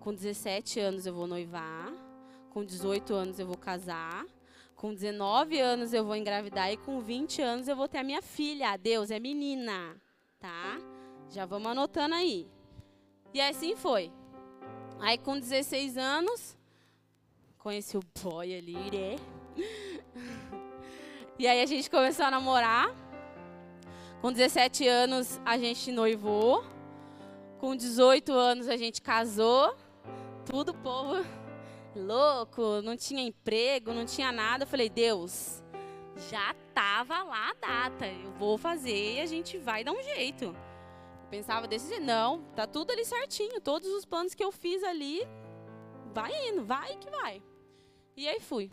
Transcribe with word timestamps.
Com 0.00 0.14
17 0.14 0.80
anos 0.80 1.06
eu 1.06 1.14
vou 1.14 1.26
noivar. 1.26 1.92
Com 2.50 2.64
18 2.64 3.14
anos 3.14 3.38
eu 3.38 3.46
vou 3.46 3.56
casar. 3.56 4.24
Com 4.74 4.94
19 4.94 5.58
anos 5.58 5.92
eu 5.92 6.04
vou 6.04 6.16
engravidar. 6.16 6.72
E 6.72 6.76
com 6.76 7.00
20 7.00 7.42
anos 7.42 7.68
eu 7.68 7.76
vou 7.76 7.88
ter 7.88 7.98
a 7.98 8.04
minha 8.04 8.22
filha. 8.22 8.76
Deus, 8.76 9.10
é 9.10 9.18
menina. 9.18 9.96
Tá? 10.38 10.78
Já 11.30 11.44
vamos 11.44 11.70
anotando 11.70 12.14
aí. 12.14 12.48
E 13.34 13.40
assim 13.40 13.76
foi. 13.76 14.12
Aí 15.00 15.18
com 15.18 15.38
16 15.38 15.96
anos, 15.96 16.56
conheci 17.58 17.96
o 17.96 18.02
boy 18.22 18.54
ali, 18.54 18.74
né? 18.74 19.16
E 21.40 21.46
aí 21.46 21.62
a 21.62 21.66
gente 21.66 21.88
começou 21.88 22.26
a 22.26 22.32
namorar. 22.32 22.92
Com 24.20 24.32
17 24.32 24.88
anos 24.88 25.40
a 25.44 25.56
gente 25.56 25.92
noivou. 25.92 26.64
Com 27.60 27.76
18 27.76 28.32
anos 28.32 28.68
a 28.68 28.76
gente 28.76 29.00
casou. 29.00 29.76
Tudo 30.50 30.72
povo 30.72 31.24
louco, 31.94 32.80
não 32.82 32.96
tinha 32.96 33.22
emprego, 33.22 33.92
não 33.92 34.06
tinha 34.06 34.32
nada. 34.32 34.64
Eu 34.64 34.68
falei, 34.68 34.88
Deus, 34.88 35.62
já 36.30 36.54
tava 36.72 37.22
lá 37.22 37.50
a 37.50 37.54
data. 37.54 38.06
Eu 38.06 38.32
vou 38.32 38.56
fazer 38.56 39.16
e 39.16 39.20
a 39.20 39.26
gente 39.26 39.58
vai 39.58 39.84
dar 39.84 39.92
um 39.92 40.02
jeito. 40.02 40.44
Eu 40.44 41.28
pensava 41.30 41.66
desse 41.66 41.88
jeito, 41.88 42.04
não, 42.04 42.42
tá 42.54 42.66
tudo 42.66 42.92
ali 42.92 43.04
certinho. 43.04 43.60
Todos 43.60 43.88
os 43.88 44.04
planos 44.04 44.34
que 44.34 44.42
eu 44.42 44.52
fiz 44.52 44.82
ali, 44.82 45.20
vai 46.14 46.32
indo, 46.48 46.64
vai 46.64 46.96
que 46.96 47.10
vai. 47.10 47.42
E 48.16 48.28
aí 48.28 48.40
fui. 48.40 48.70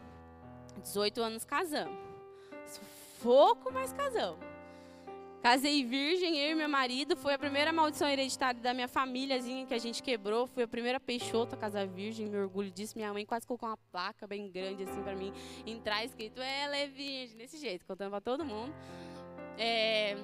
18 0.81 1.21
anos 1.21 1.43
casamos. 1.43 1.97
Sufoco, 2.65 3.71
mas 3.71 3.91
casamos. 3.91 4.54
Casei 5.45 5.83
virgem, 5.83 6.39
eu 6.39 6.53
e 6.53 6.55
meu 6.55 6.67
marido. 6.67 7.15
Foi 7.15 7.35
a 7.35 7.37
primeira 7.37 7.71
maldição 7.71 8.09
hereditária 8.09 8.59
da 8.59 8.73
minha 8.73 8.87
famíliazinha 8.87 9.63
que 9.67 9.75
a 9.75 9.77
gente 9.77 10.01
quebrou. 10.01 10.47
Fui 10.47 10.63
a 10.63 10.67
primeira 10.67 10.99
peixota 10.99 11.55
a 11.55 11.59
casar 11.59 11.85
virgem, 11.85 12.25
me 12.25 12.35
orgulho 12.35 12.71
disso. 12.71 12.97
Minha 12.97 13.13
mãe 13.13 13.23
quase 13.27 13.45
colocou 13.45 13.69
uma 13.69 13.77
placa 13.91 14.25
bem 14.25 14.49
grande 14.49 14.81
assim 14.81 15.03
para 15.03 15.15
mim. 15.15 15.31
Entrar 15.63 16.03
escrito, 16.03 16.41
ela 16.41 16.75
é 16.75 16.87
virgem, 16.87 17.37
desse 17.37 17.59
jeito, 17.59 17.85
contando 17.85 18.09
para 18.09 18.21
todo 18.21 18.43
mundo. 18.43 18.73
É... 19.55 20.17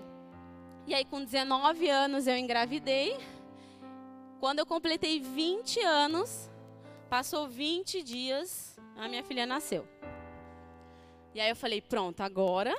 E 0.87 0.93
aí, 0.95 1.05
com 1.05 1.23
19 1.23 1.87
anos, 1.87 2.25
eu 2.25 2.35
engravidei. 2.35 3.15
Quando 4.39 4.57
eu 4.57 4.65
completei 4.65 5.19
20 5.19 5.81
anos, 5.81 6.49
passou 7.11 7.47
20 7.47 8.01
dias, 8.01 8.75
a 8.97 9.07
minha 9.07 9.21
filha 9.21 9.45
nasceu. 9.45 9.87
E 11.35 11.39
aí 11.39 11.51
eu 11.51 11.55
falei, 11.55 11.79
pronto, 11.79 12.21
agora 12.21 12.75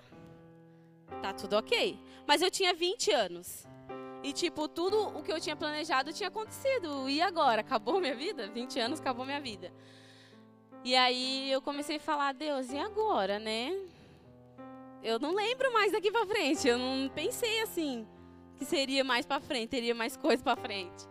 tá 1.21 1.33
tudo 1.33 1.57
ok. 1.57 2.11
Mas 2.27 2.43
eu 2.43 2.51
tinha 2.51 2.73
20 2.73 3.13
anos. 3.13 3.67
E, 4.23 4.33
tipo, 4.33 4.69
tudo 4.69 5.09
o 5.19 5.23
que 5.23 5.33
eu 5.33 5.41
tinha 5.41 5.57
planejado 5.57 6.13
tinha 6.13 6.29
acontecido. 6.29 7.09
E 7.09 7.21
agora? 7.21 7.61
Acabou 7.61 8.01
minha 8.01 8.15
vida? 8.15 8.49
20 8.49 8.79
anos, 8.79 9.01
acabou 9.01 9.25
minha 9.25 9.41
vida. 9.41 9.73
E 10.85 10.95
aí 10.95 11.51
eu 11.51 11.61
comecei 11.61 11.97
a 11.97 12.01
falar, 12.01 12.33
Deus, 12.33 12.71
e 12.71 12.79
agora, 12.79 13.39
né? 13.39 13.73
Eu 15.03 15.19
não 15.19 15.35
lembro 15.35 15.73
mais 15.73 15.93
daqui 15.93 16.11
pra 16.11 16.27
frente. 16.27 16.69
Eu 16.69 16.79
não 16.79 17.09
pensei 17.09 17.61
assim 17.63 18.07
que 18.57 18.65
seria 18.65 19.03
mais 19.03 19.27
pra 19.27 19.41
frente, 19.41 19.71
teria 19.71 19.95
mais 19.95 20.17
coisa 20.17 20.43
pra 20.43 20.55
frente. 20.55 21.09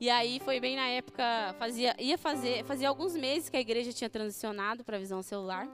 E 0.00 0.10
aí 0.10 0.40
foi 0.40 0.60
bem 0.60 0.76
na 0.76 0.88
época, 0.88 1.22
fazia, 1.58 1.94
ia 1.98 2.18
fazer, 2.18 2.64
fazia 2.64 2.88
alguns 2.88 3.14
meses 3.16 3.48
que 3.48 3.56
a 3.56 3.60
igreja 3.60 3.92
tinha 3.92 4.10
transicionado 4.10 4.84
para 4.84 4.98
visão 4.98 5.22
celular. 5.22 5.66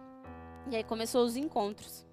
E 0.71 0.77
aí 0.77 0.85
começou 0.85 1.25
os 1.25 1.37
encontros. 1.37 2.07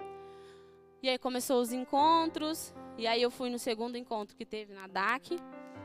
E 1.01 1.07
aí 1.07 1.17
começou 1.17 1.61
os 1.61 1.71
encontros, 1.71 2.73
e 2.97 3.07
aí 3.07 3.21
eu 3.21 3.31
fui 3.31 3.49
no 3.49 3.57
segundo 3.57 3.97
encontro 3.97 4.35
que 4.35 4.45
teve 4.45 4.73
na 4.73 4.85
DAC. 4.87 5.37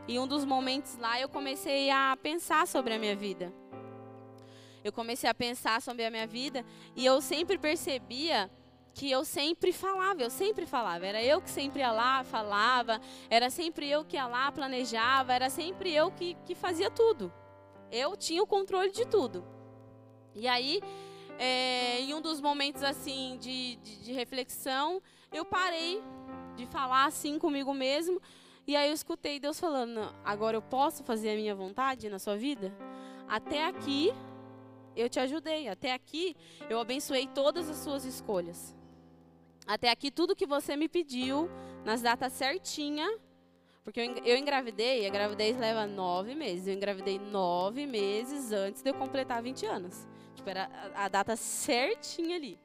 E 0.09 0.19
um 0.19 0.27
dos 0.27 0.45
momentos 0.45 0.99
lá 0.99 1.21
eu 1.21 1.29
comecei 1.29 1.91
a 1.91 2.17
pensar 2.21 2.67
sobre 2.67 2.95
a 2.95 2.99
minha 2.99 3.15
vida. 3.15 3.53
Eu 4.83 4.93
comecei 4.93 5.31
a 5.31 5.35
pensar 5.35 5.81
sobre 5.81 6.05
a 6.05 6.11
minha 6.11 6.27
vida 6.27 6.65
e 6.95 7.07
eu 7.07 7.21
sempre 7.21 7.57
percebia 7.57 8.51
que 8.93 9.11
eu 9.11 9.25
sempre 9.25 9.73
falava, 9.73 10.23
eu 10.23 10.31
sempre 10.31 10.67
falava. 10.67 11.07
Era 11.07 11.23
eu 11.23 11.41
que 11.41 11.49
sempre 11.49 11.81
ia 11.81 11.91
lá, 11.91 12.23
falava, 12.23 13.01
era 13.31 13.51
sempre 13.51 13.89
eu 13.89 14.05
que 14.05 14.17
ia 14.17 14.27
lá, 14.27 14.53
planejava, 14.53 15.33
era 15.33 15.49
sempre 15.49 15.93
eu 15.93 16.11
que, 16.11 16.37
que 16.45 16.55
fazia 16.55 16.91
tudo. 16.91 17.33
Eu 17.91 18.17
tinha 18.17 18.43
o 18.43 18.47
controle 18.47 18.91
de 18.91 19.07
tudo. 19.07 19.45
E 20.35 20.47
aí 20.49 20.81
é, 21.39 22.01
em 22.01 22.15
um 22.15 22.21
dos 22.21 22.41
momentos 22.41 22.83
assim 22.83 23.37
de, 23.41 23.77
de, 23.77 23.97
de, 24.05 24.13
reflexão, 24.13 25.03
eu 25.33 25.45
parei 25.45 26.03
de 26.57 26.67
falar 26.67 27.07
assim 27.07 27.39
comigo 27.39 27.73
mesmo. 27.75 28.21
E 28.67 28.77
aí 28.77 28.89
eu 28.89 28.95
escutei 28.95 29.39
Deus 29.39 29.59
falando: 29.59 30.15
agora 30.25 30.57
eu 30.57 30.63
posso 30.63 31.03
fazer 31.05 31.31
a 31.31 31.37
minha 31.37 31.55
vontade 31.55 32.09
na 32.09 32.19
sua 32.19 32.37
vida? 32.37 32.73
Até 33.29 33.67
aqui 33.67 34.13
eu 34.97 35.09
te 35.09 35.19
ajudei. 35.21 35.69
Até 35.69 35.93
aqui 35.93 36.37
eu 36.69 36.79
abençoei 36.79 37.27
todas 37.27 37.69
as 37.69 37.79
suas 37.79 38.05
escolhas. 38.05 38.75
Até 39.67 39.91
aqui 39.91 40.11
tudo 40.11 40.37
que 40.37 40.47
você 40.47 40.77
me 40.77 40.89
pediu, 40.89 41.51
nas 41.85 42.03
datas 42.03 42.33
certinha. 42.33 43.09
Porque 43.83 44.01
eu 44.25 44.37
engravidei, 44.39 45.07
a 45.07 45.11
gravidez 45.11 45.59
leva 45.59 45.87
nove 45.87 46.35
meses. 46.35 46.67
Eu 46.67 46.75
engravidei 46.75 47.19
nove 47.19 47.87
meses 47.87 48.51
antes 48.51 48.83
de 48.83 48.91
eu 48.91 48.95
completar 48.95 49.43
20 49.43 49.67
anos. 49.67 50.14
Tipo, 50.45 50.51
era 50.51 50.69
a, 50.95 51.09
data 51.09 51.37
certinha 51.37 52.37
ali. 52.37 52.59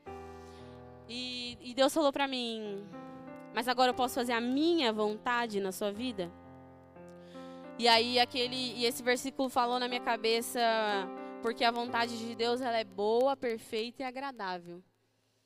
E, 1.08 1.58
e 1.62 1.74
Deus 1.74 1.94
falou 1.94 2.12
para 2.12 2.28
mim: 2.28 2.86
Mas 3.54 3.70
agora 3.70 3.92
eu 3.92 3.96
posso 3.96 4.16
fazer 4.16 4.34
a 4.34 4.42
minha 4.42 4.92
vontade 4.92 5.62
na 5.62 5.72
sua 5.72 5.92
vida? 5.92 6.30
E 7.78 7.88
aí 7.88 8.20
aquele 8.20 8.74
e 8.76 8.86
esse 8.86 9.02
versículo 9.02 9.48
falou 9.48 9.80
na 9.80 9.88
minha 9.88 10.02
cabeça 10.02 10.60
porque 11.42 11.64
a 11.64 11.72
vontade 11.72 12.20
de 12.20 12.36
Deus 12.36 12.60
ela 12.60 12.78
é 12.78 12.84
boa, 12.84 13.38
perfeita 13.38 14.04
e 14.04 14.06
agradável. 14.06 14.84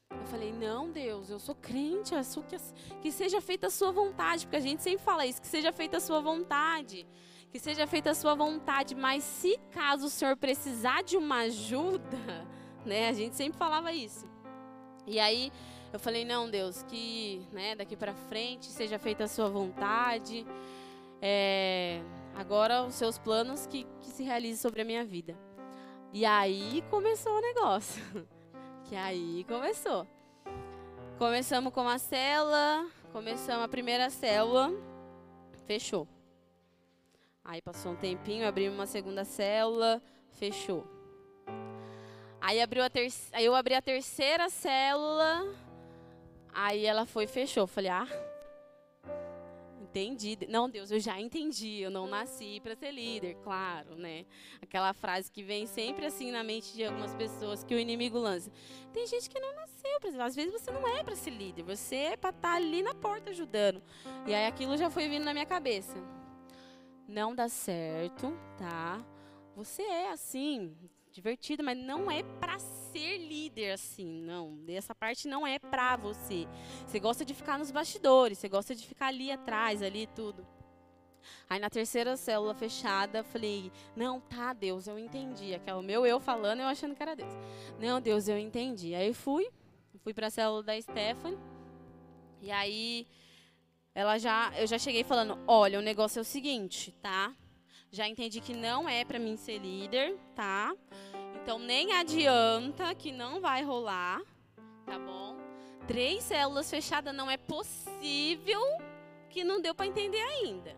Eu 0.10 0.26
falei, 0.26 0.52
não, 0.52 0.92
Deus, 0.92 1.30
eu 1.30 1.40
sou 1.40 1.54
crente, 1.54 2.14
que, 2.48 2.58
que 3.02 3.12
seja 3.12 3.42
feita 3.42 3.68
a 3.68 3.70
sua 3.70 3.92
vontade, 3.92 4.46
porque 4.46 4.58
a 4.58 4.60
gente 4.60 4.82
sempre 4.82 5.04
fala 5.04 5.26
isso, 5.26 5.42
que 5.42 5.48
seja 5.48 5.72
feita 5.72 5.98
a 5.98 6.00
sua 6.00 6.20
vontade 6.20 7.06
que 7.54 7.60
seja 7.60 7.86
feita 7.86 8.10
a 8.10 8.16
sua 8.16 8.34
vontade, 8.34 8.96
mas 8.96 9.24
se 9.24 9.60
caso 9.70 10.08
o 10.08 10.10
Senhor 10.10 10.36
precisar 10.36 11.04
de 11.04 11.16
uma 11.16 11.42
ajuda, 11.42 12.18
né? 12.84 13.10
A 13.10 13.14
gente 13.14 13.36
sempre 13.36 13.60
falava 13.60 13.94
isso. 13.94 14.28
E 15.06 15.20
aí 15.20 15.52
eu 15.94 16.00
falei, 16.00 16.26
não, 16.26 16.50
Deus, 16.50 16.82
que 16.82 17.48
né, 17.52 17.76
daqui 17.76 17.96
para 17.96 18.16
frente 18.16 18.66
seja 18.66 18.98
feita 18.98 19.26
a 19.26 19.28
sua 19.28 19.50
vontade. 19.50 20.48
É, 21.22 22.02
agora 22.34 22.86
os 22.86 22.96
seus 22.96 23.20
planos 23.20 23.68
que, 23.68 23.86
que 24.00 24.08
se 24.08 24.24
realizem 24.24 24.58
sobre 24.58 24.82
a 24.82 24.86
minha 24.86 25.06
vida. 25.06 25.38
E 26.12 26.26
aí 26.26 26.84
começou 26.90 27.38
o 27.38 27.42
negócio. 27.42 28.04
que 28.90 28.96
aí 28.96 29.46
começou. 29.48 30.08
Começamos 31.20 31.72
com 31.72 31.82
uma 31.82 32.00
célula, 32.00 32.88
começamos 33.12 33.64
a 33.64 33.68
primeira 33.68 34.10
célula, 34.10 34.72
fechou. 35.68 36.08
Aí 37.46 37.62
passou 37.62 37.92
um 37.92 37.96
tempinho, 37.96 38.48
abrimos 38.48 38.78
uma 38.78 38.86
segunda 38.86 39.26
célula, 39.26 40.02
fechou. 40.32 40.88
Aí, 42.40 42.62
abriu 42.62 42.84
a 42.84 42.90
ter... 42.90 43.12
aí 43.34 43.46
eu 43.46 43.54
abri 43.54 43.74
a 43.74 43.82
terceira 43.82 44.50
célula, 44.50 45.54
aí 46.54 46.86
ela 46.86 47.06
foi 47.06 47.26
e 47.26 47.28
fechou. 47.28 47.68
Falei, 47.68 47.90
ah, 47.90 48.08
entendi. 49.82 50.38
Não, 50.48 50.70
Deus, 50.70 50.90
eu 50.90 51.02
já 51.02 51.20
entendi. 51.20 51.82
Eu 51.82 51.92
não 51.92 52.08
nasci 52.08 52.62
para 52.62 52.76
ser 52.76 52.92
líder, 52.92 53.36
claro, 53.44 53.96
né? 53.98 54.26
Aquela 54.62 54.94
frase 54.94 55.30
que 55.30 55.44
vem 55.44 55.66
sempre 55.66 56.06
assim 56.06 56.32
na 56.32 56.44
mente 56.46 56.74
de 56.74 56.86
algumas 56.86 57.14
pessoas 57.14 57.62
que 57.62 57.76
o 57.76 57.80
inimigo 57.80 58.18
lança. 58.18 58.50
Tem 58.94 59.06
gente 59.06 59.30
que 59.30 59.40
não 59.40 59.54
nasceu 59.54 60.00
para 60.00 60.26
Às 60.26 60.36
vezes 60.36 60.52
você 60.54 60.72
não 60.72 60.88
é 60.88 61.04
para 61.04 61.16
ser 61.16 61.32
líder, 61.32 61.64
você 61.64 61.96
é 61.96 62.18
para 62.18 62.30
estar 62.30 62.52
tá 62.52 62.56
ali 62.56 62.82
na 62.82 62.96
porta 62.96 63.32
ajudando. 63.32 63.84
E 64.26 64.34
aí 64.34 64.48
aquilo 64.48 64.78
já 64.78 64.90
foi 64.90 65.10
vindo 65.10 65.26
na 65.26 65.34
minha 65.34 65.46
cabeça 65.46 66.13
não 67.08 67.36
dá 67.36 67.50
certo, 67.50 68.34
tá? 68.58 69.04
Você 69.56 69.84
é 69.84 70.12
assim, 70.12 70.76
divertido, 71.12 71.64
mas 71.64 71.78
não 71.78 72.10
é 72.10 72.24
para 72.24 72.58
ser 72.60 73.18
líder 73.18 73.74
assim, 73.74 74.22
não. 74.22 74.60
Essa 74.68 74.96
parte 74.96 75.28
não 75.28 75.46
é 75.46 75.60
para 75.60 75.96
você. 75.96 76.48
Você 76.88 77.00
gosta 77.00 77.24
de 77.24 77.34
ficar 77.34 77.60
nos 77.60 77.72
bastidores, 77.72 78.40
você 78.40 78.50
gosta 78.50 78.76
de 78.76 78.86
ficar 78.86 79.08
ali 79.08 79.32
atrás, 79.32 79.82
ali 79.82 80.08
tudo. 80.08 80.46
Aí 81.50 81.60
na 81.60 81.70
terceira 81.70 82.18
célula 82.18 82.54
fechada, 82.54 83.24
falei: 83.24 83.72
"Não, 83.96 84.20
tá, 84.20 84.54
Deus, 84.54 84.88
eu 84.88 84.98
entendi". 84.98 85.54
Aquela 85.54 85.82
meu 85.82 86.06
eu 86.06 86.20
falando, 86.20 86.62
eu 86.62 86.68
achando 86.68 86.96
que 86.96 87.02
era 87.02 87.16
Deus. 87.16 87.32
Não, 87.80 88.02
Deus, 88.02 88.28
eu 88.28 88.38
entendi. 88.38 88.94
Aí 88.96 89.14
fui, 89.14 89.48
fui 90.00 90.14
para 90.14 90.28
a 90.28 90.32
célula 90.32 90.64
da 90.64 90.80
Stephanie. 90.82 91.38
E 92.42 92.52
aí 92.52 93.08
ela 93.96 94.18
já, 94.18 94.52
eu 94.58 94.66
já 94.66 94.80
cheguei 94.80 95.04
falando, 95.04 95.38
olha, 95.48 95.78
o 95.78 95.82
negócio 95.82 96.20
é 96.20 96.22
o 96.22 96.26
seguinte, 96.26 96.92
tá? 97.02 97.34
Já 97.92 98.08
entendi 98.08 98.42
que 98.42 98.54
não 98.54 98.90
é 98.90 99.06
para 99.06 99.20
mim 99.20 99.38
ser 99.38 99.60
líder, 99.60 100.18
tá? 100.36 100.76
Então 101.36 101.60
nem 101.60 101.94
adianta 101.94 102.96
que 102.96 103.12
não 103.12 103.40
vai 103.40 103.62
rolar, 103.62 104.20
tá 104.86 104.98
bom? 104.98 105.38
Três 105.88 106.24
células 106.24 106.70
fechadas 106.70 107.14
não 107.14 107.30
é 107.30 107.38
possível 107.38 108.62
que 109.30 109.44
não 109.44 109.62
deu 109.62 109.76
para 109.76 109.86
entender 109.86 110.22
ainda. 110.22 110.76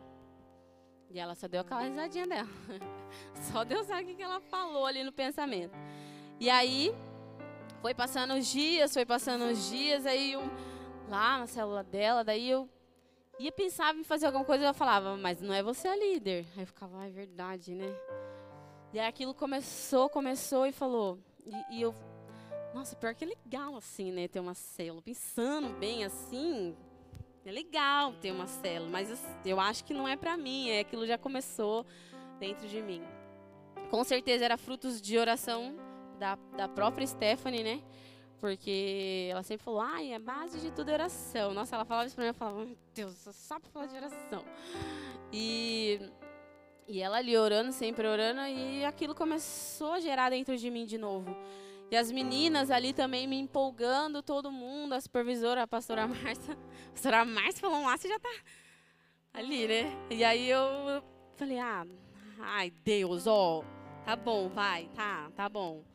E 1.10 1.20
ela 1.20 1.36
só 1.36 1.48
deu 1.48 1.62
aquela 1.62 1.84
risadinha 1.84 2.28
dela. 2.28 2.50
Só 3.50 3.64
Deus 3.64 3.88
sabe 3.88 4.12
o 4.12 4.16
que 4.16 4.22
ela 4.22 4.42
falou 4.42 4.86
ali 4.86 5.02
no 5.02 5.14
pensamento. 5.14 5.74
E 6.40 6.50
aí, 6.50 6.94
foi 7.82 7.94
passando 7.94 8.34
os 8.34 8.48
dias, 8.48 8.94
foi 8.94 9.06
passando 9.06 9.46
os 9.46 9.70
dias, 9.70 10.06
aí 10.06 10.34
eu, 10.34 10.42
lá 11.08 11.38
na 11.38 11.48
célula 11.48 11.84
dela, 11.84 12.24
daí 12.24 12.50
eu 12.50 12.70
ia 13.40 13.52
pensar 13.52 13.96
em 13.96 14.04
fazer 14.04 14.28
alguma 14.28 14.46
coisa, 14.46 14.66
eu 14.66 14.74
falava, 14.74 15.18
mas 15.18 15.42
não 15.42 15.54
é 15.54 15.62
você 15.62 15.88
a 15.88 15.96
líder. 15.96 16.46
Aí 16.56 16.64
eu 16.64 16.68
ficava, 16.68 17.00
ah, 17.00 17.08
é 17.08 17.12
verdade, 17.12 17.74
né? 17.74 17.94
E 18.94 19.00
aí 19.00 19.08
aquilo 19.08 19.34
começou, 19.34 20.10
começou 20.10 20.66
e 20.66 20.72
falou, 20.72 21.20
e, 21.46 21.78
e 21.78 21.82
eu, 21.82 21.94
nossa, 22.74 22.96
pior 22.96 23.14
que 23.14 23.26
é 23.26 23.28
legal 23.28 23.76
assim, 23.76 24.12
né, 24.12 24.28
ter 24.28 24.40
uma 24.40 24.54
célula. 24.54 25.02
Pensando 25.02 25.70
bem 25.78 26.06
assim, 26.06 26.76
é 27.46 27.52
legal 27.52 28.14
ter 28.14 28.32
uma 28.32 28.48
célula, 28.48 28.90
mas 28.90 29.10
eu 29.46 29.60
acho 29.60 29.84
que 29.84 29.94
não 29.94 30.08
é 30.08 30.16
para 30.16 30.38
mim, 30.38 30.70
é 30.70 30.80
aquilo 30.80 31.06
já 31.06 31.18
começou 31.18 31.86
dentro 32.40 32.68
de 32.68 32.82
mim. 32.82 33.04
Com 33.90 34.04
certeza 34.04 34.46
era 34.46 34.58
frutos 34.58 35.02
de 35.02 35.18
oração 35.18 35.76
da, 36.18 36.38
da 36.56 36.68
própria 36.68 37.06
Stephanie, 37.06 37.64
né? 37.64 37.84
Porque 38.46 39.28
ela 39.32 39.42
sempre 39.42 39.64
falou, 39.64 39.82
ai, 39.82 40.14
a 40.14 40.20
base 40.20 40.60
de 40.60 40.70
tudo 40.70 40.92
é 40.92 40.94
oração. 40.94 41.52
Nossa, 41.52 41.76
ela 41.76 41.84
falava 41.84 42.06
isso 42.06 42.16
pra 42.16 42.26
mim, 42.26 42.28
eu 42.28 42.34
falava, 42.36 42.64
meu 42.64 42.78
Deus, 42.94 43.16
só 43.32 43.60
pra 43.60 43.72
falar 43.72 43.88
de 43.88 43.96
oração. 43.96 44.46
E, 45.34 46.00
e 46.88 47.02
ela 47.02 47.18
ali 47.18 47.36
orando, 47.36 47.72
sempre 47.72 48.08
orando, 48.08 48.42
e 48.42 48.86
aquilo 48.86 49.16
começou 49.16 49.94
a 49.94 50.00
gerar 50.00 50.30
dentro 50.30 50.56
de 50.56 50.70
mim 50.70 50.86
de 50.86 50.96
novo. 50.96 51.36
E 51.90 51.96
as 51.96 52.12
meninas 52.12 52.70
ali 52.70 52.94
também 52.94 53.26
me 53.26 53.36
empolgando, 53.36 54.22
todo 54.22 54.52
mundo, 54.52 54.94
a 54.94 55.02
supervisora, 55.02 55.64
a 55.64 55.68
pastora 55.68 56.06
Márcia. 56.08 56.54
A 56.54 56.92
pastora 56.92 57.26
Márcia 57.26 57.62
falou 57.62 57.82
lá, 57.82 57.98
você 57.98 58.08
já 58.08 58.20
tá 58.20 58.30
ali, 59.34 59.68
né? 59.68 59.92
E 60.12 60.24
aí 60.24 60.48
eu 60.52 61.04
falei, 61.36 61.58
ah, 61.58 61.84
ai, 62.40 62.70
Deus, 62.70 63.26
ó, 63.26 63.64
tá 64.06 64.16
bom, 64.16 64.50
vai, 64.50 64.88
tá, 64.94 65.32
tá 65.36 65.50
bom. 65.50 65.95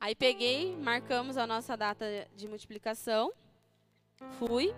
Aí 0.00 0.14
peguei, 0.14 0.76
marcamos 0.76 1.36
a 1.36 1.46
nossa 1.46 1.76
data 1.76 2.06
de 2.36 2.46
multiplicação, 2.46 3.32
fui, 4.38 4.72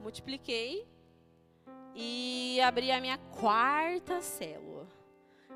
multipliquei 0.00 0.86
e 1.94 2.60
abri 2.60 2.92
a 2.92 3.00
minha 3.00 3.18
quarta 3.18 4.20
célula. 4.20 4.86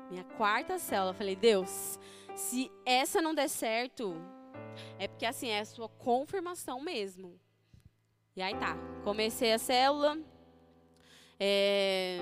Minha 0.09 0.23
quarta 0.23 0.77
célula. 0.77 1.13
Falei, 1.13 1.35
Deus, 1.35 1.97
se 2.35 2.69
essa 2.85 3.21
não 3.21 3.33
der 3.33 3.47
certo, 3.47 4.15
é 4.97 5.07
porque 5.07 5.25
assim, 5.25 5.47
é 5.47 5.59
a 5.59 5.65
sua 5.65 5.87
confirmação 5.87 6.81
mesmo. 6.81 7.39
E 8.35 8.41
aí 8.41 8.55
tá, 8.55 8.75
comecei 9.03 9.53
a 9.53 9.57
célula. 9.57 10.17
É, 11.39 12.19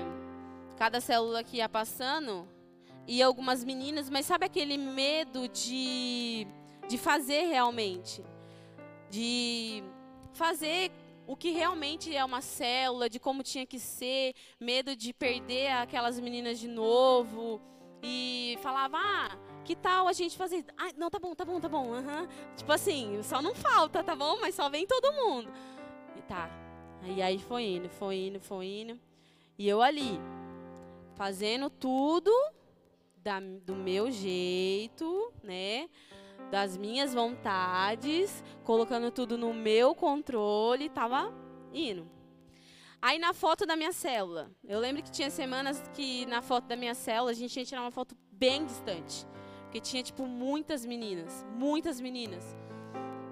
cada 0.76 1.00
célula 1.00 1.42
que 1.42 1.56
ia 1.56 1.68
passando, 1.68 2.48
e 3.04 3.22
algumas 3.22 3.64
meninas, 3.64 4.08
mas 4.08 4.26
sabe 4.26 4.44
aquele 4.44 4.76
medo 4.76 5.48
de, 5.48 6.46
de 6.88 6.98
fazer 6.98 7.42
realmente? 7.46 8.24
De 9.10 9.82
fazer 10.32 10.90
o 11.26 11.36
que 11.36 11.50
realmente 11.50 12.14
é 12.14 12.24
uma 12.24 12.40
célula, 12.40 13.08
de 13.08 13.20
como 13.20 13.42
tinha 13.42 13.66
que 13.66 13.78
ser, 13.78 14.34
medo 14.58 14.96
de 14.96 15.12
perder 15.12 15.72
aquelas 15.72 16.18
meninas 16.18 16.58
de 16.58 16.66
novo. 16.66 17.60
E 18.02 18.58
falava, 18.62 18.96
ah, 18.98 19.38
que 19.64 19.76
tal 19.76 20.08
a 20.08 20.12
gente 20.12 20.36
fazer? 20.38 20.64
Ah, 20.76 20.90
não, 20.96 21.10
tá 21.10 21.18
bom, 21.18 21.34
tá 21.34 21.44
bom, 21.44 21.60
tá 21.60 21.68
bom. 21.68 21.88
Uhum. 21.88 22.26
Tipo 22.56 22.72
assim, 22.72 23.22
só 23.22 23.42
não 23.42 23.54
falta, 23.54 24.02
tá 24.02 24.16
bom? 24.16 24.38
Mas 24.40 24.54
só 24.54 24.70
vem 24.70 24.86
todo 24.86 25.12
mundo. 25.12 25.52
E 26.16 26.22
tá. 26.22 26.50
E 27.04 27.20
aí 27.20 27.38
foi 27.38 27.64
indo, 27.64 27.88
foi 27.90 28.16
indo, 28.16 28.40
foi 28.40 28.66
indo. 28.66 28.98
E 29.58 29.68
eu 29.68 29.82
ali, 29.82 30.18
fazendo 31.14 31.68
tudo 31.68 32.32
da, 33.16 33.40
do 33.40 33.76
meu 33.76 34.10
jeito, 34.10 35.32
né? 35.42 35.88
Das 36.50 36.76
minhas 36.76 37.12
vontades, 37.12 38.42
colocando 38.64 39.10
tudo 39.10 39.36
no 39.36 39.52
meu 39.52 39.94
controle, 39.94 40.88
tava 40.88 41.32
indo. 41.72 42.08
Aí 43.00 43.18
na 43.18 43.32
foto 43.32 43.64
da 43.64 43.76
minha 43.76 43.92
célula, 43.92 44.50
eu 44.64 44.80
lembro 44.80 45.02
que 45.02 45.10
tinha 45.10 45.30
semanas 45.30 45.82
que 45.94 46.26
na 46.26 46.42
foto 46.42 46.66
da 46.66 46.74
minha 46.74 46.94
célula 46.94 47.30
a 47.30 47.34
gente 47.34 47.56
ia 47.56 47.64
tirar 47.64 47.82
uma 47.82 47.90
foto 47.90 48.16
bem 48.32 48.64
distante. 48.64 49.26
Porque 49.64 49.80
tinha, 49.80 50.02
tipo, 50.02 50.26
muitas 50.26 50.84
meninas. 50.84 51.46
Muitas 51.54 52.00
meninas. 52.00 52.56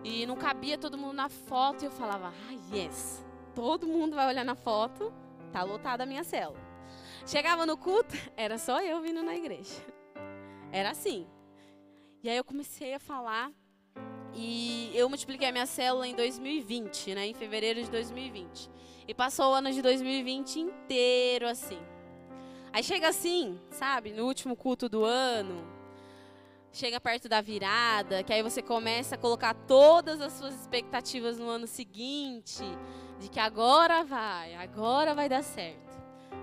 E 0.05 0.27
não 0.27 0.37
cabia 0.37 0.77
todo 0.77 0.99
mundo 0.99 1.15
na 1.15 1.31
foto. 1.31 1.83
E 1.83 1.87
eu 1.87 1.91
falava, 1.91 2.29
ah, 2.29 2.77
yes. 2.77 3.25
Todo 3.55 3.87
mundo 3.87 4.15
vai 4.15 4.29
olhar 4.29 4.45
na 4.45 4.55
foto. 4.55 5.13
Tá 5.51 5.63
lotada 5.63 6.03
a 6.03 6.07
minha 6.07 6.23
célula. 6.23 6.61
Chegava 7.27 7.65
no 7.65 7.77
culto, 7.77 8.15
era 8.37 8.59
só 8.59 8.83
eu 8.83 9.01
vindo 9.01 9.23
na 9.23 9.35
igreja. 9.35 9.75
Era 10.71 10.91
assim. 10.91 11.27
E 12.27 12.29
aí 12.29 12.39
eu 12.39 12.43
comecei 12.43 12.93
a 12.93 12.99
falar. 12.99 13.53
E 14.35 14.91
eu 14.97 15.09
multipliquei 15.09 15.47
a 15.47 15.53
minha 15.53 15.65
célula 15.65 16.09
em 16.09 16.15
2020, 16.17 17.15
né? 17.15 17.29
Em 17.29 17.33
fevereiro 17.33 17.81
de 17.81 17.89
2020. 17.89 18.69
E 19.07 19.15
passou 19.15 19.53
o 19.53 19.55
ano 19.55 19.71
de 19.71 19.81
2020 19.81 20.59
inteiro 20.59 21.47
assim. 21.47 21.79
Aí 22.73 22.83
chega 22.83 23.11
assim, 23.11 23.61
sabe? 23.71 24.11
No 24.11 24.27
último 24.27 24.57
culto 24.57 24.89
do 24.89 25.05
ano, 25.05 25.65
chega 26.73 27.01
perto 27.01 27.29
da 27.29 27.41
virada, 27.41 28.25
que 28.25 28.33
aí 28.33 28.43
você 28.43 28.61
começa 28.61 29.15
a 29.15 29.19
colocar 29.19 29.55
todas 29.55 30.21
as 30.21 30.33
suas 30.33 30.53
expectativas 30.53 31.39
no 31.39 31.49
ano 31.49 31.69
seguinte, 31.69 32.65
de 33.21 33.29
que 33.29 33.39
agora 33.39 34.03
vai, 34.03 34.53
agora 34.57 35.15
vai 35.15 35.29
dar 35.29 35.45
certo. 35.45 35.86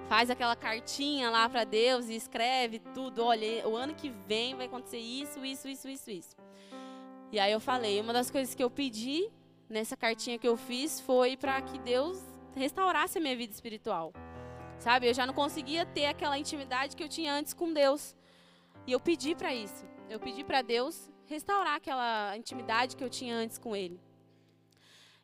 Faz 0.07 0.29
aquela 0.29 0.55
cartinha 0.55 1.29
lá 1.29 1.47
para 1.49 1.63
Deus 1.63 2.07
e 2.07 2.15
escreve 2.15 2.79
tudo, 2.93 3.23
olha, 3.23 3.67
o 3.67 3.75
ano 3.75 3.95
que 3.95 4.09
vem 4.09 4.55
vai 4.55 4.67
acontecer 4.67 4.99
isso, 4.99 5.43
isso, 5.45 5.67
isso, 5.67 5.87
isso, 5.87 6.11
isso. 6.11 6.35
E 7.31 7.39
aí 7.39 7.51
eu 7.51 7.59
falei, 7.59 7.99
uma 7.99 8.13
das 8.13 8.29
coisas 8.29 8.53
que 8.53 8.63
eu 8.63 8.69
pedi 8.69 9.31
nessa 9.69 9.97
cartinha 9.97 10.37
que 10.37 10.47
eu 10.47 10.55
fiz 10.55 10.99
foi 10.99 11.35
para 11.35 11.61
que 11.61 11.79
Deus 11.79 12.21
restaurasse 12.55 13.17
a 13.17 13.21
minha 13.21 13.35
vida 13.35 13.53
espiritual. 13.53 14.13
Sabe? 14.77 15.07
Eu 15.07 15.13
já 15.13 15.25
não 15.25 15.33
conseguia 15.33 15.85
ter 15.85 16.05
aquela 16.05 16.37
intimidade 16.37 16.95
que 16.95 17.03
eu 17.03 17.09
tinha 17.09 17.33
antes 17.33 17.53
com 17.53 17.73
Deus. 17.73 18.15
E 18.85 18.91
eu 18.91 18.99
pedi 18.99 19.33
para 19.33 19.53
isso. 19.53 19.85
Eu 20.09 20.19
pedi 20.19 20.43
para 20.43 20.61
Deus 20.61 21.09
restaurar 21.25 21.75
aquela 21.75 22.37
intimidade 22.37 22.95
que 22.95 23.03
eu 23.03 23.09
tinha 23.09 23.35
antes 23.35 23.57
com 23.57 23.75
Ele. 23.75 23.99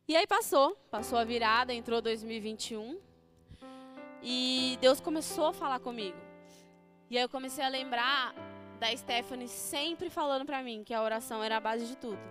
E 0.07 0.16
aí 0.16 0.25
passou, 0.25 0.75
passou 0.89 1.19
a 1.19 1.24
virada, 1.24 1.71
entrou 1.74 2.01
2021. 2.01 3.00
E 4.21 4.77
Deus 4.81 5.00
começou 5.00 5.48
a 5.48 5.54
falar 5.54 5.80
comigo. 5.80 6.18
E 7.10 7.18
aí 7.18 7.24
eu 7.24 7.30
comecei 7.30 7.63
a 7.63 7.69
lembrar 7.69 8.33
da 8.80 8.95
Stephanie 8.95 9.48
sempre 9.48 10.09
falando 10.09 10.45
para 10.45 10.61
mim 10.61 10.83
que 10.83 10.94
a 10.94 11.02
oração 11.02 11.44
era 11.44 11.57
a 11.57 11.59
base 11.59 11.85
de 11.85 11.97
tudo. 11.97 12.21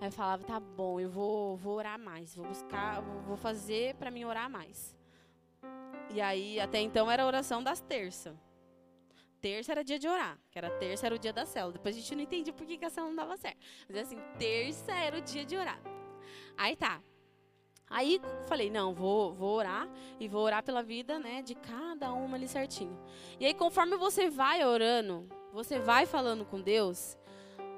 Aí 0.00 0.08
eu 0.08 0.12
falava, 0.12 0.44
tá 0.44 0.60
bom, 0.60 1.00
eu 1.00 1.10
vou, 1.10 1.56
vou 1.56 1.76
orar 1.76 1.98
mais, 1.98 2.34
vou 2.34 2.46
buscar, 2.46 3.00
vou, 3.00 3.36
fazer 3.36 3.94
para 3.96 4.10
mim 4.10 4.24
orar 4.24 4.48
mais. 4.48 4.96
E 6.10 6.20
aí, 6.20 6.60
até 6.60 6.80
então, 6.80 7.10
era 7.10 7.24
a 7.24 7.26
oração 7.26 7.62
das 7.62 7.80
terças 7.80 8.36
terça 9.40 9.72
era 9.72 9.84
dia 9.84 9.98
de 9.98 10.08
orar, 10.08 10.38
que 10.50 10.58
era 10.58 10.70
terça 10.70 11.06
era 11.06 11.14
o 11.14 11.18
dia 11.18 11.32
da 11.32 11.46
célula. 11.46 11.74
Depois 11.74 11.96
a 11.96 12.00
gente 12.00 12.14
não 12.14 12.22
entendia 12.22 12.52
por 12.52 12.66
que, 12.66 12.76
que 12.76 12.84
a 12.84 12.90
célula 12.90 13.14
não 13.14 13.16
dava 13.16 13.36
certo. 13.36 13.58
Mas 13.88 13.98
assim, 13.98 14.18
terça 14.38 14.92
era 14.92 15.18
o 15.18 15.20
dia 15.20 15.44
de 15.44 15.56
orar. 15.56 15.80
Aí 16.56 16.76
tá. 16.76 17.00
Aí 17.90 18.20
falei, 18.46 18.70
não, 18.70 18.94
vou, 18.94 19.32
vou 19.32 19.56
orar 19.56 19.88
e 20.20 20.28
vou 20.28 20.42
orar 20.42 20.62
pela 20.62 20.82
vida, 20.82 21.18
né, 21.18 21.42
de 21.42 21.54
cada 21.54 22.12
uma 22.12 22.36
ali 22.36 22.46
certinho. 22.46 22.98
E 23.40 23.46
aí 23.46 23.54
conforme 23.54 23.96
você 23.96 24.28
vai 24.28 24.64
orando, 24.64 25.26
você 25.52 25.78
vai 25.78 26.04
falando 26.04 26.44
com 26.44 26.60
Deus, 26.60 27.16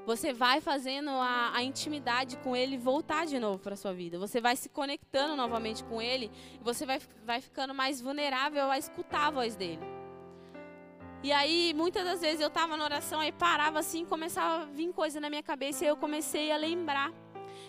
você 0.05 0.33
vai 0.33 0.61
fazendo 0.61 1.11
a, 1.11 1.53
a 1.55 1.63
intimidade 1.63 2.37
com 2.39 2.57
Ele 2.57 2.77
voltar 2.77 3.27
de 3.27 3.39
novo 3.39 3.59
para 3.59 3.77
sua 3.77 3.93
vida. 3.93 4.19
Você 4.19 4.41
vai 4.41 4.57
se 4.57 4.69
conectando 4.69 5.37
novamente 5.37 5.85
com 5.85 6.03
Ele 6.03 6.31
e 6.61 6.65
você 6.65 6.85
vai, 6.85 7.01
vai 7.25 7.41
ficando 7.41 7.75
mais 7.75 8.01
vulnerável 8.01 8.71
a 8.71 8.79
escutar 8.79 9.29
a 9.29 9.31
voz 9.31 9.55
dele. 9.55 10.01
E 11.23 11.33
aí, 11.33 11.75
muitas 11.75 12.03
das 12.03 12.23
vezes 12.23 12.41
eu 12.41 12.49
estava 12.49 12.79
na 12.79 12.85
oração, 12.85 13.23
e 13.23 13.31
parava 13.31 13.79
assim, 13.79 14.07
começava 14.07 14.63
a 14.63 14.65
vir 14.65 14.91
coisa 14.91 15.21
na 15.21 15.29
minha 15.29 15.43
cabeça, 15.43 15.85
e 15.85 15.89
eu 15.89 15.95
comecei 15.95 16.51
a 16.51 16.57
lembrar 16.57 17.13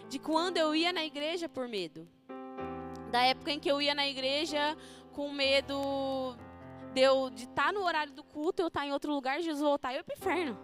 de 0.08 0.20
quando 0.20 0.56
eu 0.56 0.74
ia 0.74 0.94
na 0.94 1.04
igreja 1.04 1.50
por 1.50 1.68
medo. 1.68 2.08
Da 3.12 3.22
época 3.24 3.52
em 3.52 3.60
que 3.60 3.70
eu 3.70 3.82
ia 3.82 3.94
na 3.94 4.08
igreja 4.08 4.78
com 5.12 5.30
medo 5.30 6.36
de 6.94 7.02
eu 7.02 7.30
de 7.30 7.44
estar 7.44 7.66
tá 7.66 7.72
no 7.72 7.84
horário 7.84 8.14
do 8.14 8.24
culto, 8.24 8.62
eu 8.62 8.68
estar 8.68 8.82
tá 8.82 8.86
em 8.86 8.94
outro 8.94 9.14
lugar, 9.14 9.42
Jesus 9.42 9.62
voltar 9.62 9.92
e 9.92 9.98
eu 9.98 10.00
ir 10.00 10.04
pro 10.04 10.16
inferno. 10.16 10.58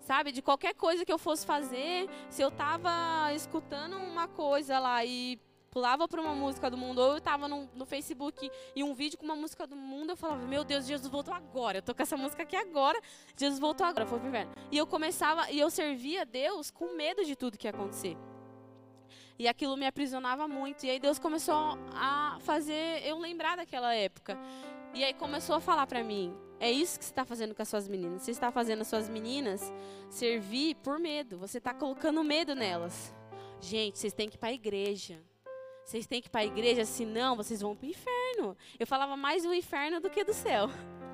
Sabe, 0.00 0.30
de 0.30 0.40
qualquer 0.40 0.74
coisa 0.74 1.04
que 1.04 1.12
eu 1.12 1.18
fosse 1.18 1.44
fazer, 1.44 2.08
se 2.30 2.40
eu 2.40 2.48
estava 2.48 3.32
escutando 3.34 3.96
uma 3.96 4.28
coisa 4.28 4.78
lá 4.78 5.04
e 5.04 5.40
pulava 5.68 6.06
para 6.06 6.20
uma 6.20 6.34
música 6.34 6.70
do 6.70 6.76
mundo, 6.76 7.00
ou 7.00 7.10
eu 7.10 7.16
estava 7.18 7.48
no, 7.48 7.68
no, 7.74 7.84
Facebook 7.84 8.48
e 8.74 8.84
um 8.84 8.94
vídeo 8.94 9.18
com 9.18 9.24
uma 9.24 9.34
música 9.34 9.66
do 9.66 9.74
mundo, 9.74 10.10
eu 10.10 10.16
falava, 10.16 10.46
meu 10.46 10.62
Deus, 10.62 10.86
Jesus 10.86 11.10
voltou 11.10 11.34
agora. 11.34 11.78
Eu 11.78 11.82
tô 11.82 11.92
com 11.92 12.02
essa 12.02 12.16
música 12.16 12.44
aqui 12.44 12.54
agora, 12.54 12.98
Jesus 13.36 13.58
voltou 13.58 13.84
agora, 13.84 14.06
foi 14.06 14.20
pro 14.20 14.28
inferno. 14.28 14.52
E 14.70 14.78
eu 14.78 14.86
começava, 14.86 15.50
e 15.50 15.58
eu 15.58 15.68
servia 15.68 16.22
a 16.22 16.24
Deus 16.24 16.70
com 16.70 16.94
medo 16.94 17.24
de 17.24 17.34
tudo 17.34 17.58
que 17.58 17.66
ia 17.66 17.72
acontecer. 17.72 18.16
E 19.38 19.46
aquilo 19.46 19.76
me 19.76 19.86
aprisionava 19.86 20.48
muito. 20.48 20.84
E 20.86 20.90
aí 20.90 20.98
Deus 20.98 21.18
começou 21.18 21.78
a 21.94 22.38
fazer 22.40 23.02
eu 23.04 23.18
lembrar 23.18 23.56
daquela 23.56 23.94
época. 23.94 24.38
E 24.94 25.04
aí 25.04 25.12
começou 25.12 25.56
a 25.56 25.60
falar 25.60 25.86
para 25.86 26.02
mim: 26.02 26.34
é 26.58 26.70
isso 26.70 26.98
que 26.98 27.04
você 27.04 27.10
está 27.10 27.24
fazendo 27.24 27.54
com 27.54 27.62
as 27.62 27.68
suas 27.68 27.86
meninas. 27.86 28.22
Você 28.22 28.30
está 28.30 28.50
fazendo 28.50 28.80
as 28.80 28.88
suas 28.88 29.08
meninas 29.08 29.72
servir 30.08 30.76
por 30.76 30.98
medo. 30.98 31.38
Você 31.38 31.58
está 31.58 31.74
colocando 31.74 32.24
medo 32.24 32.54
nelas. 32.54 33.14
Gente, 33.60 33.98
vocês 33.98 34.12
têm 34.12 34.28
que 34.28 34.36
ir 34.36 34.38
para 34.38 34.48
a 34.48 34.54
igreja. 34.54 35.22
Vocês 35.84 36.06
têm 36.06 36.20
que 36.20 36.28
ir 36.28 36.30
para 36.30 36.40
a 36.40 36.46
igreja, 36.46 36.84
senão 36.84 37.36
vocês 37.36 37.60
vão 37.60 37.76
para 37.76 37.86
o 37.86 37.90
inferno. 37.90 38.56
Eu 38.78 38.86
falava 38.86 39.16
mais 39.16 39.44
do 39.44 39.54
inferno 39.54 40.00
do 40.00 40.10
que 40.10 40.24
do 40.24 40.32
céu. 40.32 40.68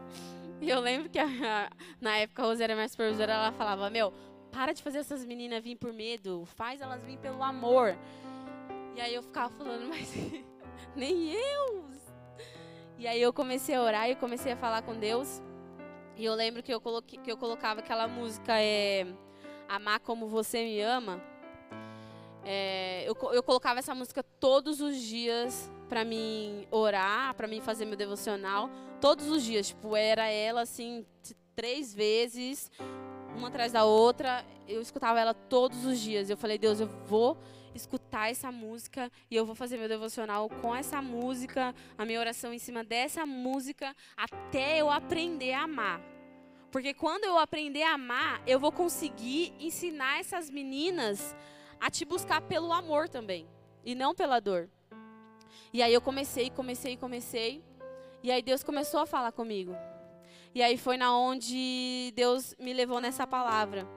E 0.60 0.70
eu 0.70 0.78
lembro 0.78 1.10
que 1.10 1.18
a, 1.18 1.68
na 2.00 2.18
época 2.18 2.40
a 2.40 2.46
Rose 2.46 2.62
era 2.62 2.76
minha 2.76 2.88
supervisora, 2.88 3.32
ela 3.32 3.50
falava: 3.50 3.90
Meu, 3.90 4.12
para 4.52 4.72
de 4.72 4.82
fazer 4.82 4.98
essas 4.98 5.24
meninas 5.24 5.62
vir 5.64 5.76
por 5.76 5.92
medo, 5.92 6.44
faz 6.44 6.80
elas 6.80 7.02
vir 7.02 7.18
pelo 7.18 7.42
amor. 7.42 7.96
E 8.94 9.00
aí 9.00 9.14
eu 9.14 9.22
ficava 9.22 9.48
falando, 9.54 9.88
mas 9.90 10.14
nem 10.94 11.32
eu. 11.32 11.90
E 12.98 13.08
aí 13.08 13.20
eu 13.20 13.32
comecei 13.32 13.74
a 13.74 13.82
orar 13.82 14.08
e 14.08 14.14
comecei 14.14 14.52
a 14.52 14.56
falar 14.56 14.82
com 14.82 14.96
Deus. 14.96 15.42
E 16.16 16.24
eu 16.24 16.34
lembro 16.34 16.62
que 16.62 16.72
eu, 16.72 16.80
coloquei, 16.80 17.18
que 17.18 17.32
eu 17.32 17.36
colocava 17.36 17.80
aquela 17.80 18.06
música 18.06 18.60
é, 18.60 19.06
Amar 19.68 19.98
Como 20.00 20.28
Você 20.28 20.62
Me 20.62 20.80
Ama. 20.82 21.20
É, 22.44 23.04
eu, 23.08 23.16
eu 23.32 23.42
colocava 23.42 23.78
essa 23.78 23.94
música 23.94 24.22
todos 24.22 24.80
os 24.80 24.96
dias 25.00 25.70
para 25.88 26.04
mim 26.04 26.66
orar, 26.70 27.34
para 27.34 27.48
mim 27.48 27.60
fazer 27.60 27.84
meu 27.84 27.96
devocional, 27.96 28.70
todos 29.00 29.28
os 29.28 29.42
dias, 29.42 29.68
tipo, 29.68 29.94
era 29.94 30.28
ela 30.28 30.62
assim 30.62 31.04
três 31.54 31.92
vezes, 31.92 32.70
uma 33.36 33.48
atrás 33.48 33.72
da 33.72 33.84
outra, 33.84 34.44
eu 34.68 34.80
escutava 34.80 35.20
ela 35.20 35.34
todos 35.34 35.84
os 35.84 35.98
dias. 35.98 36.30
Eu 36.30 36.36
falei: 36.36 36.58
"Deus, 36.58 36.80
eu 36.80 36.86
vou 37.06 37.38
escutar 37.74 38.30
essa 38.30 38.52
música 38.52 39.10
e 39.30 39.36
eu 39.36 39.46
vou 39.46 39.54
fazer 39.54 39.78
meu 39.78 39.88
devocional 39.88 40.48
com 40.48 40.74
essa 40.74 41.00
música, 41.00 41.74
a 41.96 42.04
minha 42.04 42.20
oração 42.20 42.52
em 42.52 42.58
cima 42.58 42.84
dessa 42.84 43.24
música 43.24 43.94
até 44.16 44.80
eu 44.80 44.90
aprender 44.90 45.52
a 45.52 45.62
amar. 45.62 46.00
Porque 46.70 46.94
quando 46.94 47.24
eu 47.24 47.38
aprender 47.38 47.82
a 47.82 47.94
amar, 47.94 48.42
eu 48.46 48.58
vou 48.58 48.72
conseguir 48.72 49.52
ensinar 49.60 50.20
essas 50.20 50.48
meninas 50.48 51.36
a 51.78 51.90
te 51.90 52.04
buscar 52.04 52.40
pelo 52.40 52.72
amor 52.72 53.08
também 53.08 53.46
e 53.84 53.94
não 53.94 54.14
pela 54.14 54.40
dor. 54.40 54.70
E 55.72 55.82
aí 55.82 55.92
eu 55.92 56.00
comecei, 56.00 56.50
comecei, 56.50 56.96
comecei. 56.96 57.62
E 58.22 58.30
aí 58.30 58.40
Deus 58.40 58.62
começou 58.62 59.00
a 59.00 59.06
falar 59.06 59.32
comigo. 59.32 59.74
E 60.54 60.62
aí 60.62 60.76
foi 60.76 60.96
na 60.96 61.16
onde 61.16 62.12
Deus 62.14 62.54
me 62.58 62.72
levou 62.72 63.00
nessa 63.00 63.26
palavra. 63.26 63.88